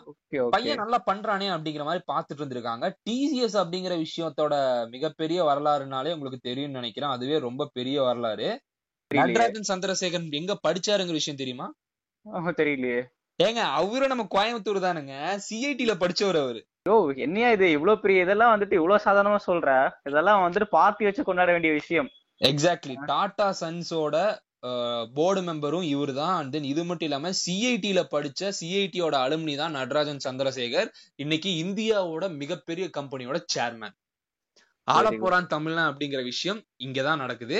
பையன் 0.49 0.81
நல்லா 0.81 0.97
பண்றானே 1.11 1.47
அப்படிங்கிற 1.55 1.83
மாதிரி 1.83 2.03
பாத்துட்டு 2.11 2.41
இருந்திருக்காங்க. 2.41 2.85
டிசிஎஸ் 3.09 3.55
அப்படிங்கிற 3.61 3.93
விஷயத்தோட 4.05 4.53
மிகப்பெரிய 4.89 5.39
வரலாறுனாலே 5.43 6.13
உங்களுக்கு 6.13 6.39
தெரியும்னு 6.49 6.79
நினைக்கிறேன். 6.79 7.09
அதுவே 7.09 7.37
ரொம்ப 7.39 7.69
பெரிய 7.73 8.01
வரலாறு. 8.01 8.49
நடராஜன் 9.11 9.69
சந்திரசேகரன் 9.71 10.29
எங்க 10.31 10.53
படிச்சாருங்கிற 10.67 11.17
விஷயம் 11.21 11.41
தெரியுமா? 11.41 11.67
தெரியலையே. 12.59 13.01
ஏங்க 13.39 13.61
அவரும் 13.79 14.11
நம்ம 14.11 14.25
கோயம்புத்தூர் 14.35 14.85
தானுங்க. 14.85 15.13
சிஐடில 15.47 15.93
படிச்சவர் 16.01 16.39
அவரு. 16.43 16.61
ஓ 16.89 16.93
என்னையா 17.25 17.49
இது? 17.51 17.67
இவ்வளவு 17.71 18.01
பெரிய 18.01 18.25
இதெல்லாம் 18.25 18.53
வந்துட்டு 18.53 18.75
இவ்வளவு 18.79 19.05
சாதாரணமா 19.05 19.39
சொல்ற? 19.47 19.69
இதெல்லாம் 20.09 20.41
வந்துட்டு 20.45 20.67
பார்ட்டி 20.69 21.05
வச்சு 21.05 21.23
கொண்டாட 21.23 21.51
வேண்டிய 21.51 21.73
விஷயம். 21.73 22.09
எக்ஸாக்ட்லி 22.41 22.95
டாடா 23.05 23.47
சன்ஸோட 23.61 24.15
போர்டு 25.13 25.41
மெம்பரும் 25.41 25.83
இவர் 25.83 26.11
தான் 26.13 26.35
அண்ட் 26.35 26.51
தென் 26.51 26.69
இது 26.69 26.83
மட்டும் 26.83 27.07
இல்லாம 27.07 27.31
சிஐடில 27.41 27.99
படிச்ச 28.13 28.51
சிஐடியோட 28.59 29.15
அலுமினி 29.25 29.55
தான் 29.55 29.75
நடராஜன் 29.77 30.23
சந்திரசேகர். 30.25 30.89
இன்னைக்கு 31.15 31.49
இந்தியாவோட 31.63 32.25
மிகப்பெரிய 32.35 32.85
கம்பெனியோட 32.97 33.39
சேர்மேன் 33.55 33.95
ஆலப்போரான் 34.87 35.51
தமிழ்னா 35.53 35.83
அப்படிங்கிற 35.89 36.23
விஷயம் 36.23 36.61
இங்கதான் 36.85 37.21
நடக்குது. 37.23 37.59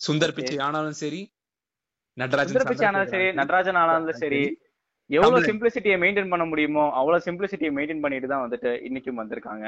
சுந்தர் 0.00 0.34
பிச்சை 0.34 0.58
ஆனாலும் 0.58 0.98
சரி 1.02 1.22
நடராஜன் 2.22 2.86
ஆனாலும் 2.88 3.12
சரி 3.14 3.26
நடராஜன் 3.40 3.78
ஆனாலும் 3.82 4.20
சரி. 4.22 4.42
எவ்வளவு. 5.10 5.46
சிம்பிளிசிட்டியை 5.48 5.96
மெயின்டைன் 6.02 6.30
பண்ண 6.32 6.44
முடியுமோ 6.50 6.84
அவ்வளவு 6.98 7.24
சிம்பிளிசிட்டியை 7.26 7.72
மெயின்டைன் 7.78 8.02
பண்ணிட்டு 8.04 8.28
தான் 8.30 8.44
வந்துட்டு 8.44 8.70
இன்னைக்கும் 8.88 9.18
வந்திருக்காங்க. 9.20 9.66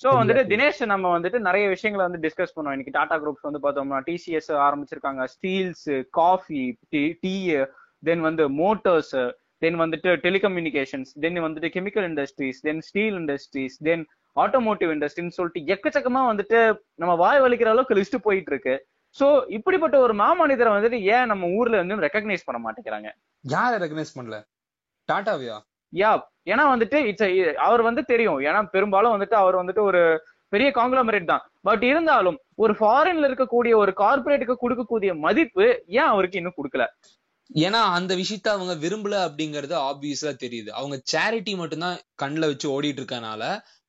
சோ 0.00 0.08
வந்துட்டு 0.20 0.42
தினேஷ் 0.52 0.80
நம்ம 0.92 1.12
வந்துட்டு 1.16 1.38
நிறைய 1.48 1.64
விஷயங்களை 1.74 2.02
வந்து 2.06 2.22
டிஸ்கஸ் 2.24 2.54
பண்ணோம் 2.56 2.74
இன்னைக்கு 2.76 2.96
டாடா 2.96 3.16
குரூப்ஸ் 3.22 3.46
வந்து 3.48 3.62
பார்த்தோம்னா 3.64 4.00
டிசிஎஸ் 4.08 4.50
ஆரம்பிச்சிருக்காங்க. 4.66 5.24
ஸ்டீல்ஸ் 5.34 5.86
காஃபி 6.20 6.62
டீ 7.24 7.34
தென் 8.08 8.20
வந்து 8.20 8.46
மோட்டார்ஸ் 8.62 9.14
தென் 9.58 9.78
வந்துட்டு 9.80 10.10
டெலிகம்யூனிகேஷன்ஸ் 10.26 11.12
தென் 11.24 11.40
வந்துட்டு 11.46 11.70
chemical 11.76 12.08
industries 12.10 12.60
then 12.60 12.80
steel 12.80 13.18
industries 13.22 13.76
then 13.88 14.04
automotive 14.36 14.90
இண்டஸ்ட்ரின்னு 14.94 15.36
சொல்லிட்டு 15.38 15.60
எக்கச்சக்கமா 15.74 16.22
வந்துட்டு 16.30 16.60
நம்ம 16.94 17.14
வாய் 17.14 17.40
வலிக்கிற 17.40 17.70
அளவுக்கு 17.74 17.94
லிஸ்ட் 17.94 18.24
போயிட்டு 18.26 18.52
இருக்கு. 18.52 18.74
சோ 19.16 19.26
இப்படிப்பட்ட 19.48 19.96
ஒரு 19.98 20.14
மாமனிதரை 20.14 20.70
வந்துட்டு 20.74 20.98
ஏன் 21.14 21.26
நம்ம 21.26 21.48
ஊர்ல 21.58 21.80
வந்து 21.82 22.04
ரெக்கக்னைஸ் 22.06 22.46
பண்ண 22.46 22.58
மாட்டேங்கிறாங்க? 22.64 23.08
யார 23.44 23.72
ரெகனைஸ் 23.78 24.16
பண்ணல? 24.16 24.36
டாட்டாவியா? 25.08 25.56
யா 25.92 26.12
ஏன்னா 26.46 26.64
வந்துட்டு 26.74 26.98
இட்ஸ் 27.08 27.26
அவர் 27.66 27.82
வந்து 27.82 28.02
தெரியும். 28.04 28.38
ஏன்னா 28.40 28.60
பெரும்பாலும் 28.74 29.14
வந்துட்டு 29.14 29.36
அவர் 29.40 29.60
வந்துட்டு 29.60 29.82
ஒரு 29.82 30.00
பெரிய 30.52 30.68
காங்கிளமரேட் 30.78 31.30
தான். 31.32 31.44
பட் 31.62 31.82
இருந்தாலும் 31.82 32.38
ஒரு 32.56 32.72
ஃபாரின்ல 32.78 33.28
இருக்கக்கூடிய 33.30 33.72
ஒரு 33.82 33.92
கார்பரேட்டுக்கு 34.00 34.56
கொடுக்கக்கூடிய 34.62 35.10
மதிப்பு 35.26 35.66
ஏன் 36.00 36.10
அவருக்கு 36.14 36.38
இன்னும் 36.40 36.58
கொடுக்கல? 36.58 36.86
ஏன்னா 37.50 37.80
அந்த 37.96 38.12
விஷயத்த 38.14 38.48
அவங்க 38.48 38.74
விரும்பல 38.74 39.14
அப்படிங்கறது 39.26 39.74
ஆப்வியஸா 39.88 40.32
தெரியுது. 40.44 40.70
அவங்க 40.70 40.96
சேரிட்டி 41.12 41.54
மட்டும்தான் 41.56 41.98
கண்ணுல 42.22 42.46
வச்சு 42.46 42.68
ஓடிட்டு 42.76 43.00
இருக்கனால 43.02 43.42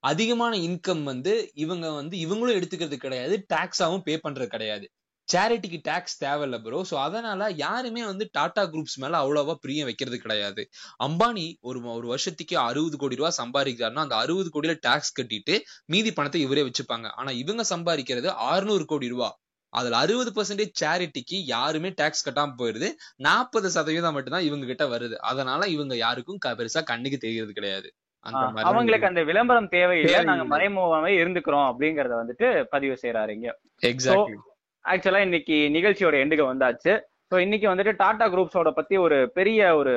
அதிகமான 0.04 0.54
இன்கம் 0.68 1.04
வந்து 1.04 1.34
இவங்க 1.56 1.86
வந்து 1.92 2.16
இவங்களும் 2.18 2.58
எடுத்துக்கிறது 2.60 2.98
கிடையாது 2.98 3.36
டாக்ஸாவும் 3.54 4.06
பே 4.08 4.16
பண்றது 4.26 4.48
கிடையாது. 4.48 4.86
சேரிட்டிக்கு 5.30 5.80
டேக்ஸ் 5.88 6.18
தேவையில்ல 6.24 6.58
ப்ரோ 6.64 6.80
ஸோ 6.90 6.96
அதனால 6.98 7.50
யாருமே 7.62 8.02
வந்து 8.10 8.26
டாடா 8.38 8.64
குரூப்ஸ் 8.74 8.98
மேல 9.04 9.20
அவ்வளவா 9.24 9.54
பிரியம் 9.64 9.88
வைக்கிறது 9.90 10.18
கிடையாது. 10.20 10.64
அம்பானி 11.00 11.46
ஒரு 11.62 11.80
ஒரு 11.98 12.08
வருஷத்துக்கு 12.08 12.58
அறுபது 12.70 12.98
கோடி 12.98 13.20
ரூபாய் 13.22 13.40
சம்பாதிக்கிறாருன்னா 13.42 14.06
அந்த 14.08 14.18
அறுபது 14.24 14.52
கோடியில 14.56 14.76
டேக்ஸ் 14.88 15.16
கட்டிட்டு 15.20 15.56
மீதி 15.86 16.12
பணத்தை 16.12 16.42
இவரே 16.48 16.66
வச்சுப்பாங்க. 16.70 17.10
ஆனா 17.20 17.32
இவங்க 17.44 17.66
சம்பாதிக்கிறது 17.74 18.30
அறுநூறு 18.52 18.86
கோடி 18.86 19.10
ரூபாய் 19.16 19.36
அதுல 19.74 20.00
அறுபது 20.04 20.32
பர்சன்டேஜ் 20.36 20.80
சேரிட்டிக்கு 20.82 21.38
யாருமே 21.54 21.90
டேக்ஸ் 22.02 22.26
கட்டாம 22.28 22.56
போயிருது. 22.60 22.90
நாற்பது 23.28 23.70
சதவீதம் 23.78 24.16
மட்டும்தான் 24.18 24.48
இவங்க 24.50 24.66
கிட்ட 24.66 24.86
வருது. 24.92 25.16
அதனால 25.32 25.68
இவங்க 25.76 25.94
யாருக்கும் 25.98 26.42
பெருசா 26.60 26.84
கண்ணுக்கு 26.92 27.20
தெரியறது 27.26 27.54
கிடையாது. 27.54 27.90
அவங்களுக்கு 28.68 29.10
அந்த 29.10 29.22
விளம்பரம் 29.30 29.72
தேவையில்லை. 29.74 30.10
தேவையில்லை. 30.10 30.30
நாங்க 30.32 30.46
மறைமுகமாவே 30.54 31.14
இருந்துக்கிறோம் 31.22 31.68
அப்படிங்கறத 31.70 32.16
வந்துட்டு 32.22 32.48
பதிவு 32.76 32.96
செய்யறாரு 33.02 33.32
இங்க. 33.38 33.50
எக்ஸாக்ட்லி 33.92 34.38
ஆக்சுவலா 34.92 35.20
இன்னைக்கு 35.20 35.56
நிகழ்ச்சியோட 35.76 36.16
எண்டுக்கு 36.24 36.46
வந்தாச்சு. 36.52 36.94
சோ 37.32 37.38
இன்னைக்கு 37.38 37.68
வந்துட்டு 37.70 37.94
டாடா 37.98 38.26
குரூப்ஸோட 38.34 38.70
பத்தி 38.72 38.96
ஒரு 38.98 39.18
பெரிய 39.38 39.60
ஒரு 39.76 39.94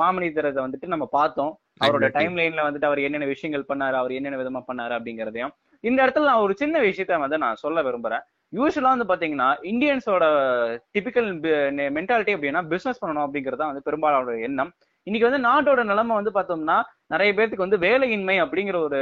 மாமனிதரத்தை 0.00 0.60
வந்துட்டு 0.66 0.86
நம்ம 0.86 1.06
பார்த்தோம். 1.18 1.52
அவரோட. 1.84 2.08
டைம் 2.16 2.34
லைன்ல 2.36 2.64
வந்துட்டு 2.66 2.88
அவர் 2.88 3.00
என்னென்ன 3.00 3.26
விஷயங்கள் 3.26 3.68
பண்ணாரு 3.68 3.96
அவர் 4.00 4.12
என்னென்ன 4.12 4.40
விதமா 4.42 4.62
பண்ணாரு 4.70 4.94
அப்படிங்கறதையும். 4.98 5.52
இந்த 5.84 5.98
இடத்துல 6.06 6.28
நான் 6.30 6.44
ஒரு 6.46 6.54
சின்ன 6.54 6.80
விஷயத்த 6.80 7.18
வந்து 7.18 7.38
நான் 7.38 7.62
சொல்ல 7.64 7.82
விரும்புறேன். 7.82 8.24
யூஸ்வலா 8.52 8.92
வந்து 8.94 9.08
பாத்தீங்கன்னா 9.10 9.48
இந்தியன்ஸோட 9.72 10.24
டிபிக்கல் 10.94 11.28
மென்டாலிட்டி 11.98 12.32
அப்படின்னா 12.36 12.62
பிசினஸ் 12.68 13.02
பண்ணணும் 13.04 13.26
அப்படிங்கறது 13.26 13.70
வந்து 13.70 13.86
பெரும்பாலான 13.88 14.36
எண்ணம். 14.48 14.72
இன்னைக்கு 15.06 15.28
வந்து 15.30 15.46
நாட்டோட 15.48 15.84
நிலைமை 15.84 16.14
வந்து 16.14 16.32
பார்த்தோம்னா 16.34 16.82
நிறைய 17.06 17.34
பேருக்கு 17.34 17.64
வந்து 17.64 17.78
வேலையின்மை 17.78 18.34
அப்படிங்கிற 18.42 18.76
ஒரு 18.82 18.98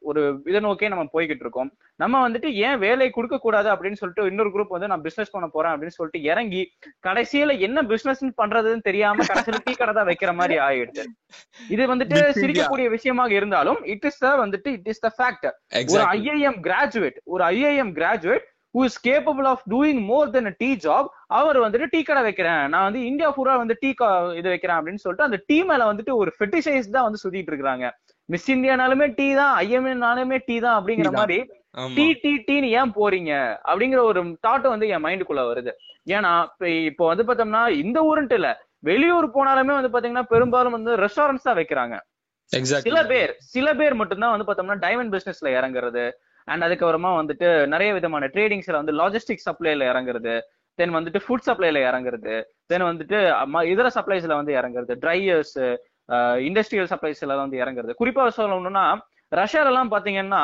ஒரு 0.00 0.20
இதை 0.46 0.60
நோக்கியே 0.60 0.88
நம்ம 0.88 1.04
போய்கிட்டு 1.12 1.44
இருக்கோம். 1.44 1.70
நம்ம 1.96 2.28
வந்துட்டு 2.28 2.48
ஏன் 2.52 2.78
வேலை 2.78 3.10
கொடுக்க 3.10 3.38
கூடாது 3.38 3.68
அப்படின்னு 3.70 4.00
சொல்லிட்டு 4.00 4.26
இன்னொரு 4.26 4.50
குரூப் 4.54 4.74
வந்து 4.76 4.86
நான் 4.86 5.00
பிசினஸ் 5.00 5.30
பண்ண 5.30 5.46
போறேன் 5.46 5.72
அப்படின்னு 5.72 5.96
சொல்லிட்டு 5.98 6.22
இறங்கி 6.22 6.62
கடைசியில 7.06 7.58
என்ன 7.58 7.82
பிசினஸ் 7.82 8.24
பண்றதுன்னு 8.42 8.86
தெரியாம 8.88 9.24
கடைசியில 9.24 9.60
டீ 9.64 9.72
கடை 9.72 9.94
தான் 9.94 10.08
வைக்கிற 10.08 10.34
மாதிரி 10.34 10.58
ஆயிடுது. 10.58 11.04
இது 11.68 11.82
வந்துட்டு. 11.94 12.18
சிரிக்கக்கூடிய 12.40 12.88
விஷயமாக 12.88 13.32
இருந்தாலும் 13.32 13.80
இட் 13.84 14.04
இஸ் 14.04 14.18
த 14.18 14.34
வந்துட்டு 14.44 14.68
இட் 14.78 14.90
இஸ் 14.94 15.04
த 15.06 15.10
ஃபேக்ட் 15.18 15.48
ஒரு 15.94 16.04
ஐஐஎம் 16.18 16.60
கிராஜுவேட் 16.68 17.18
ஒரு 17.24 17.44
IIM 17.44 17.92
graduate 18.00 18.46
who 18.74 18.80
is 18.88 18.98
capable 19.06 19.46
of 19.52 19.62
doing 19.72 20.00
more 20.10 20.32
than 20.34 20.50
tea 20.62 20.70
job 20.86 21.08
அவர் 21.38 21.58
வந்துட்டு 21.64 21.86
டீ 21.94 22.00
கடை 22.08 22.22
வைக்கிறேன். 22.26 22.62
நான் 22.72 22.86
வந்து 22.88 23.00
இந்தியா 23.10 23.28
பூரா 23.36 23.54
வந்து 23.62 23.76
டீ 23.82 23.90
இது 24.40 24.48
வைக்கிறேன் 24.54 24.78
அப்படின்னு 24.78 25.02
சொல்லிட்டு 25.04 25.26
அந்த 25.28 25.38
டீ 25.50 25.58
மேல 25.70 25.86
வந்துட்டு 25.90 26.14
ஒரு 26.22 26.32
ஃபெட்டிசைஸ் 26.36 26.94
தான் 26.96 27.06
வந்து 27.08 27.22
சுத்திட்டு 27.22 27.52
இருக்காங்க. 27.54 27.86
மிஸ் 28.28 28.48
இந்தியானாலுமே 28.54 29.06
டீ 29.18 29.28
தான் 29.40 29.52
ஐஎம்ஏனாலுமே 29.64 30.38
டீ 30.48 30.56
தான் 30.66 30.76
அப்படிங்கிற. 30.78 31.12
மாதிரி 31.20 31.38
டீ 31.96 32.06
டீ 32.22 32.32
டீன்னு 32.48 32.68
ஏன் 32.80 32.92
போறீங்க? 32.98 33.32
அப்படிங்கிற 33.70 34.00
ஒரு 34.10 34.20
தாட் 34.46 34.66
வந்து 34.74 34.86
என் 34.94 35.04
மைண்டுக்குள்ள 35.06 35.42
வருது. 35.50 35.72
ஏன்னா 36.16 36.32
இப்ப 36.90 37.02
வந்து 37.10 37.24
பார்த்தோம்னா 37.28 37.64
இந்த 37.82 37.98
ஊருன்ட்டு 38.10 38.38
இல்ல 38.40 38.50
வெளியூர் 38.88 39.26
போனாலுமே 39.36 39.74
வந்து 39.78 39.92
பாத்தீங்கன்னா 39.94 40.26
பெரும்பாலும் 40.32 40.76
வந்து 40.78 40.92
ரெஸ்டாரண்ட்ஸ் 41.04 41.48
தான் 41.48 41.58
வைக்கிறாங்க. 41.60 41.96
சில 42.86 42.98
பேர் 43.12 43.32
சில 43.54 43.68
பேர் 43.80 43.94
மட்டும்தான் 44.00 44.34
வந்து 44.34 44.46
பார்த்தோம்னா 44.48 44.76
டைமண்ட் 44.84 45.12
பிசினஸ்ல 45.14 45.48
இறங்குறது 45.58 46.04
அண்ட் 46.52 46.64
அதுக்கப்புறமா 46.66 47.10
வந்துட்டு 47.20 47.48
நிறைய 47.72 47.90
விதமான 47.96 48.26
ட்ரேடிங்ஸ்ல 48.34 48.78
வந்து 48.80 48.94
லாஜிஸ்டிக் 49.00 49.46
சப்ளைல 49.48 49.86
இறங்குறது. 49.92 50.34
தென் 50.78 50.94
வந்துட்டு 50.96 51.20
ஃபுட் 51.24 51.46
சப்ளைல 51.48 51.78
இறங்குறது. 51.90 52.34
தென் 52.70 52.86
வந்துட்டு 52.90 53.18
இதர 53.72 53.88
சப்ளைஸ்ல 53.98 54.34
வந்து 54.40 54.52
இறங்குறது. 54.60 54.94
ட்ரையர்ஸ் 55.04 55.56
இண்டஸ்ட்ரியல் 56.48 56.90
சப்ளைஸ்ல 56.94 57.36
வந்து 57.42 57.56
இறங்குறது. 57.62 57.94
குறிப்பா 58.00 58.24
சொல்லணும்னா 58.40 58.84
ரஷ்யால 59.40 59.70
எல்லாம் 59.72 59.90
பாத்தீங்கன்னா 59.94 60.42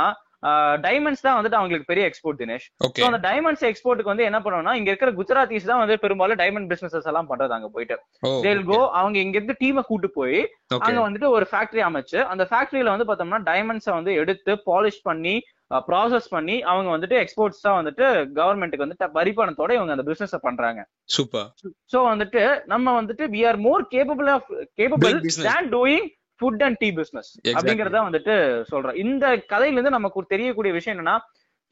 டைமண்ட்ஸ் 0.87 1.25
தான் 1.27 1.37
வந்துட்டு 1.37 1.59
அவங்களுக்கு 1.61 1.91
பெரிய 1.91 2.05
எக்ஸ்போர்ட் 2.11 2.41
தினேஷ். 2.43 2.67
ஸோ 2.99 3.07
அந்த 3.11 3.21
டைமண்ட்ஸ் 3.29 3.65
எக்ஸ்போர்ட்டுக்கு 3.71 4.13
வந்து 4.13 4.29
என்ன 4.29 4.41
பண்ணுவோம்னா 4.45 4.75
இங்க 4.81 4.91
இருக்கிற 4.93 5.13
குஜராத்திஸ் 5.21 5.71
தான் 5.71 5.83
வந்து 5.83 5.97
பெரும்பாலும் 6.05 6.41
டைமண்ட் 6.43 6.71
பிசினஸ் 6.73 7.09
எல்லாம் 7.13 7.31
பண்றது 7.31 7.57
அங்க 7.59 7.71
போயிட்டு. 7.77 7.97
தேல் 8.47 8.65
கோ 8.71 8.81
அவங்க 9.01 9.19
இங்க 9.25 9.37
இருந்து 9.41 9.59
டீமை 9.63 9.85
கூட்டு 9.91 10.11
போய் 10.19 10.39
அங்க 10.87 11.01
வந்துட்டு 11.07 11.31
ஒரு 11.39 11.49
ஃபேக்டரி 11.53 11.85
அமைச்சு 11.89 12.21
அந்த 12.35 12.47
ஃபேக்டரியில 12.53 12.95
வந்து 12.95 13.09
பார்த்தோம்னா 13.11 13.43
டைமண்ட்ஸை 13.51 13.95
வந்து 13.99 14.15
எடுத்து 14.23 14.55
பாலிஷ் 14.71 15.03
பண்ணி 15.11 15.37
ப்ராசஸ் 15.89 16.27
பண்ணி 16.35 16.57
அவங்க 16.71 16.89
வந்துட்டு 16.95 17.17
எக்ஸ்போர்ட்ஸ் 17.21 17.63
தான் 17.67 17.79
வந்துட்டு 17.79 18.05
கவர்மெண்ட்டுக்கு 18.39 18.85
வந்து 18.85 19.09
வரி 19.19 19.33
பணத்தோட 19.39 19.71
இவங்க 19.77 19.95
அந்த 19.97 20.05
பிசினஸ் 20.09 20.35
பண்றாங்க. 20.47 20.81
சூப்பர் 21.15 21.49
சோ 21.93 22.01
வந்துட்டு 22.11 22.43
நம்ம 22.73 22.95
வந்துட்டு 22.99 23.27
we 23.35 23.41
are 23.51 23.59
more 23.67 23.85
capable 23.95 24.29
of 24.35 24.51
business. 25.07 25.39
Than 25.49 25.71
doing 25.75 26.07
food 26.41 26.63
and 26.63 26.77
tea 26.77 26.89
business 26.93 27.31
அப்படிங்கறத 27.53 28.01
வந்துட்டு 28.09 28.35
சொல்றேன். 28.63 28.99
இந்த 29.05 29.27
கதையில 29.53 29.79
இருந்து 29.79 29.97
நமக்கு 29.99 30.27
தெரியக்கூடிய 30.35 30.73
விஷயம் 30.73 30.97
என்னன்னா 30.97 31.17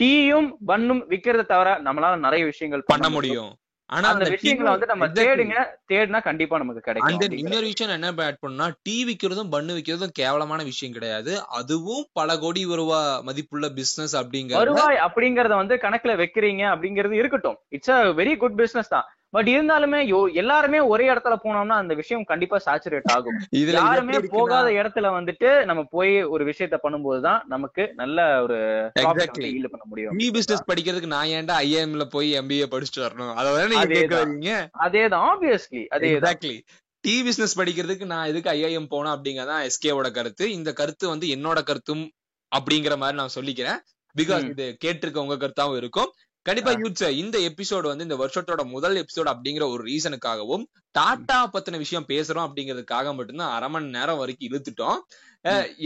டீயும் 0.01 0.51
பன்னும் 0.67 1.03
விக்கிறத 1.09 1.43
தவிர 1.47 1.75
நம்மளால 1.89 2.17
நிறைய 2.19 2.45
விஷயங்கள் 2.45 2.89
பண்ண 2.93 3.09
முடியும். 3.09 3.51
ஆனா 3.91 4.09
அந்த 4.09 4.27
விஷயங்களை 4.31 4.71
வந்து 4.73 4.87
நம்ம 4.87 5.07
தேடுங்க 5.17 5.57
தேடினா 5.93 6.21
கண்டிப்பா 6.23 6.59
நமக்கு 6.59 6.81
கிடைக்கும். 6.81 7.35
இன்னொரு 7.41 7.67
விஷயம் 7.67 7.95
என்ன 7.97 8.13
ஆட் 8.27 8.39
பண்ணா 8.41 8.67
டீ 8.83 8.95
விக்கிறதும் 9.09 9.51
பண்ணு 9.51 9.73
விக்கிறதும் 9.79 10.15
கேவலமான 10.21 10.61
விஷயம் 10.63 10.95
கிடையாது. 10.95 11.33
அதுவும் 11.59 12.05
பல 12.13 12.39
கோடி 12.39 12.63
ரூபா 12.81 13.01
மதிப்புள்ள 13.23 13.69
பிசினஸ் 13.79 14.15
அப்படிங்கறது 14.17 14.61
வருவாய் 14.61 15.03
அப்படிங்கறத 15.07 15.57
வந்து 15.63 15.77
கணக்குல 15.85 16.15
வைக்கிறீங்க 16.23 16.65
அப்படிங்கிறது 16.75 17.13
இருக்கட்டும். 17.13 17.59
It's 17.69 17.95
a 17.97 17.99
very 18.21 18.37
good 18.37 18.57
business 18.57 18.89
தான். 18.89 19.09
பட் 19.33 19.49
இருந்தாலுமே 19.49 20.33
எல்லாருமே 20.33 20.81
ஒரே 20.81 21.09
இடத்துல 21.09 21.37
போனோம்னா 21.45 21.67
அந்த 21.67 21.95
விஷயம் 21.95 22.25
கண்டிப்பா 22.25 22.61
சாச்சுரேட் 22.65 23.01
ஆகும். 23.05 23.39
யாருமே 23.51 24.19
போகாத 24.19 24.71
இடத்துல 24.71 25.07
வந்துட்டு 25.19 25.65
நம்ம 25.65 25.83
போய் 25.91 26.23
ஒரு 26.25 26.45
விஷயத்த 26.45 26.79
பண்ணும்போதுதான் 26.83 27.41
நமக்கு 27.49 27.93
நல்ல 27.97 28.43
ஒரு 28.43 28.91
பண்ண 28.95 29.85
முடியும். 29.85 30.17
டீ 30.17 30.31
பிசினஸ் 30.31 30.65
படிக்கிறதுக்கு 30.69 31.07
நான் 31.07 31.27
ஏன்டா 31.27 31.57
ஐஏஎம்ல 31.61 32.05
போய் 32.05 32.39
எம்பிஏ 32.39 32.67
படிச்சுட்டு 32.71 33.01
வரணும்? 33.01 33.33
அதான் 33.39 33.69
நீங்க 33.69 33.85
அதேதான். 33.85 33.89
கேட்க 33.89 34.27
வரீங்க 34.27 34.51
அதேதான் 34.85 35.27
ஆப்வியஸ்லி 35.33 35.85
அதேதான். 35.91 36.33
எக்ஸாக்ட்லி 36.33 36.61
டீ 37.01 37.23
பிசினஸ் 37.23 37.61
படிக்கிறதுக்கு 37.61 38.07
நான் 38.07 38.27
எதுக்கு 38.27 38.51
ஐஐஎம் 38.51 38.93
போனேன் 38.93 39.15
அப்படிங்கறதான் 39.15 39.69
எஸ்கேவோட 39.69 40.11
கருத்து. 40.11 40.53
இந்த 40.53 40.73
கருத்து 40.73 41.09
வந்து 41.09 41.27
என்னோட 41.27 41.63
கருத்தும் 41.63 42.11
அப்படிங்கிற 42.53 42.97
மாதிரி 42.97 43.19
நான் 43.19 43.35
சொல்லிக்கிறேன். 43.35 43.79
பிகாஸ். 44.19 44.49
இது 44.51 44.77
கேட்டிருக்க 44.85 45.17
உங்க 45.17 45.37
கருத்தாவும் 45.37 45.77
இருக்கும். 45.77 46.13
கண்டிப்பா. 46.47 46.71
யூத்ஸ் 46.83 47.05
இந்த 47.23 47.37
எபிசோடு 47.49 47.87
வந்து 47.91 48.07
இந்த 48.07 48.17
வருஷத்தோட 48.23 48.63
முதல் 48.75 48.97
எபிசோட் 49.03 49.29
அப்படிங்கிற 49.33 49.65
ஒரு 49.75 49.83
ரீசனுக்காகவும் 49.91 50.65
டாடா 50.95 51.37
பத்தின 51.53 51.79
விஷயம் 51.83 52.09
பேசுறோம் 52.09 52.47
அப்படிங்கிறதுக்காக 52.47 53.13
மட்டும்தான் 53.19 53.53
அரை 53.57 53.69
மணி 53.75 53.95
நேரம் 53.99 54.19
வரைக்கும் 54.23 54.49
இழுத்துட்டோம். 54.49 54.99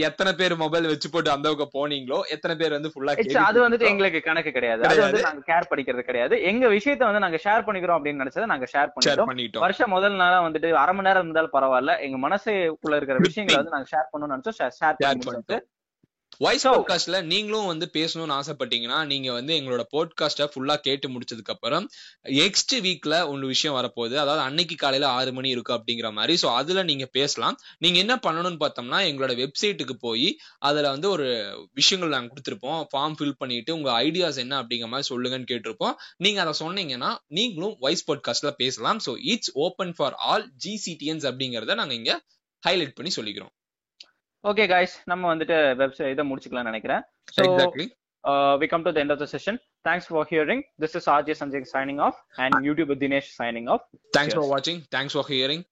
எத்தனை 0.07 0.31
பேர் 0.39 0.55
மொபைல் 0.63 0.89
வச்சு 0.91 1.07
போட்டு 1.09 1.29
அந்த 1.35 1.47
பக்கம் 1.49 1.71
போனீங்களோ 1.77 2.19
எத்தனை 2.35 2.55
பேர் 2.61 2.75
வந்து 2.77 2.91
ஃபுல்லா 2.93 3.13
அது 3.45 3.59
வந்துட்டு 3.65 3.89
எங்களுக்கு 3.91 4.19
கணக்கு 4.27 4.51
கிடையாது. 4.57 4.83
அது 4.89 4.99
வந்து 5.05 5.21
நாங்க 5.27 5.43
கேர் 5.51 5.69
பண்ணிக்கிறது 5.69 6.09
கிடையாது. 6.09 6.35
எங்க 6.51 6.67
விஷயத்த 6.75 7.03
வந்து 7.09 7.23
நாங்க 7.25 7.39
ஷேர் 7.45 7.65
பண்ணிக்கிறோம் 7.67 7.99
அப்படின்னு 7.99 8.23
நினைச்சதை 8.23 8.49
நாங்க 8.53 8.67
ஷேர் 8.73 8.91
ஷேர் 9.07 9.23
பண்ணிட்டோம். 9.31 9.65
வருஷம் 9.67 9.95
முதல் 9.97 10.19
நாளா 10.23 10.41
வந்துட்டு 10.47 10.71
அரை 10.83 10.95
மணி 10.95 11.09
நேரம் 11.09 11.25
இருந்தாலும் 11.25 11.55
பரவாயில்ல. 11.57 11.95
எங்க 12.07 12.19
மனசுக்குள்ள 12.27 12.99
இருக்கிற 13.01 13.19
விஷயங்களை 13.27 13.59
வந்து 13.61 13.75
நாங்க 13.77 13.89
ஷேர் 13.95 14.11
பண்ணணும்னு 14.13 14.35
நினைச்சோம். 14.35 14.59
ஷேர் 14.61 14.77
ஷேர் 14.79 14.99
பண்ணி 14.99 15.27
பண்ணிட்டோம். 15.29 15.65
வாய்ஸ் 16.39 16.67
பாட்காஸ்ட்ல 16.67 17.23
நீங்களும் 17.23 17.65
வந்து 17.65 17.89
பேசணும்னு 17.93 18.33
ஆசைப்பட்டீங்கன்னா 18.39 19.05
நீங்க 19.05 19.31
வந்து 19.31 19.53
எங்களோட 19.55 19.83
பாட்காஸ்ட 19.91 20.45
ஃபுல்லா 20.51 20.75
கேட்டு 20.75 21.07
முடிச்சதுக்கு 21.09 21.53
அப்புறம் 21.53 21.89
நெக்ஸ்ட் 22.23 22.73
வீக்ல 22.79 23.27
ஒன்று 23.27 23.47
விஷயம் 23.47 23.75
வரப்போகுது. 23.75 24.15
அதாவது 24.15 24.39
அன்னைக்கு 24.39 24.75
காலையில 24.75 25.07
ஆறு 25.09 25.33
மணி 25.33 25.49
இருக்கு 25.49 25.73
அப்படிங்கிற 25.73 26.11
மாதிரி. 26.11 26.37
ஸோ 26.41 26.45
அதுல 26.45 26.83
நீங்க 26.83 27.05
பேசலாம். 27.05 27.57
நீங்க 27.77 27.97
என்ன 27.97 28.15
பண்ணணும்னு 28.15 28.59
பார்த்தோம்னா 28.59 28.99
எங்களோட 29.09 29.35
வெப்சைட்டுக்கு 29.43 29.91
போய் 29.99 30.37
அதுல 30.59 30.89
வந்து 30.89 31.09
ஒரு 31.09 31.27
விஷயங்கள் 31.73 32.09
நாங்க 32.09 32.31
கொடுத்துருப்போம். 32.33 32.85
ஃபார்ம் 32.93 33.17
ஃபில் 33.19 33.37
பண்ணிட்டு 33.37 33.75
உங்க 33.75 34.03
ஐடியாஸ் 34.03 34.37
என்ன 34.37 34.63
அப்படிங்கிற 34.63 34.87
மாதிரி 34.87 35.15
சொல்லுங்கன்னு 35.15 35.51
கேட்டிருப்போம். 35.51 35.93
நீங்க 36.17 36.41
அதை 36.41 36.67
சொன்னீங்கன்னா 36.67 37.15
நீங்களும் 37.27 37.75
வாய்ஸ் 37.79 38.11
பாட்காஸ்ட்ல 38.11 38.51
பேசலாம். 38.51 38.99
So 39.05 39.13
it's 39.17 39.51
open 39.53 39.93
for 39.93 40.13
all 40.13 40.51
ஜிசிடிஎன்ஸ் 40.65 41.27
அப்படிங்கறத 41.31 41.75
நாங்க 41.75 41.93
இங்க 41.93 42.21
ஹைலைட் 42.67 42.95
பண்ணி 42.95 43.11
சொல்லிக்கிறோம். 43.15 43.53
ஓகே 44.44 44.64
guys 44.66 44.92
நம்ம 45.04 45.36
வந்துட்டு 45.36 45.56
வெப்சைட் 45.82 46.10
இதை 46.10 46.24
முடிச்சுக்கலாம்னு 46.30 46.70
நினைக்கிறேன் 46.72 47.02
So, 47.30 47.44
exactly 47.44 48.00
uh, 48.24 48.56
we 48.60 48.68
come 48.68 48.84
to 48.84 48.92
the 48.92 49.00
end 49.00 49.10
of 49.10 49.18
the 49.18 49.26
session. 49.26 49.58
Thanks 49.84 50.06
for 50.06 50.24
hearing. 50.24 50.62
This 50.78 50.94
is 50.94 51.06
RJ 51.06 51.36
Sanjay 51.40 51.66
signing 51.66 52.00
off 52.00 52.14
and 52.38 52.54
YouTube 52.54 52.92
Dinesh 53.02 53.30
signing 53.32 53.68
off. 53.68 53.82
Thanks 54.12 54.34
for 54.34 54.40
Cheers. 54.40 54.50
watching. 54.50 54.86
Thanks 54.90 55.12
for 55.12 55.26
hearing. 55.26 55.64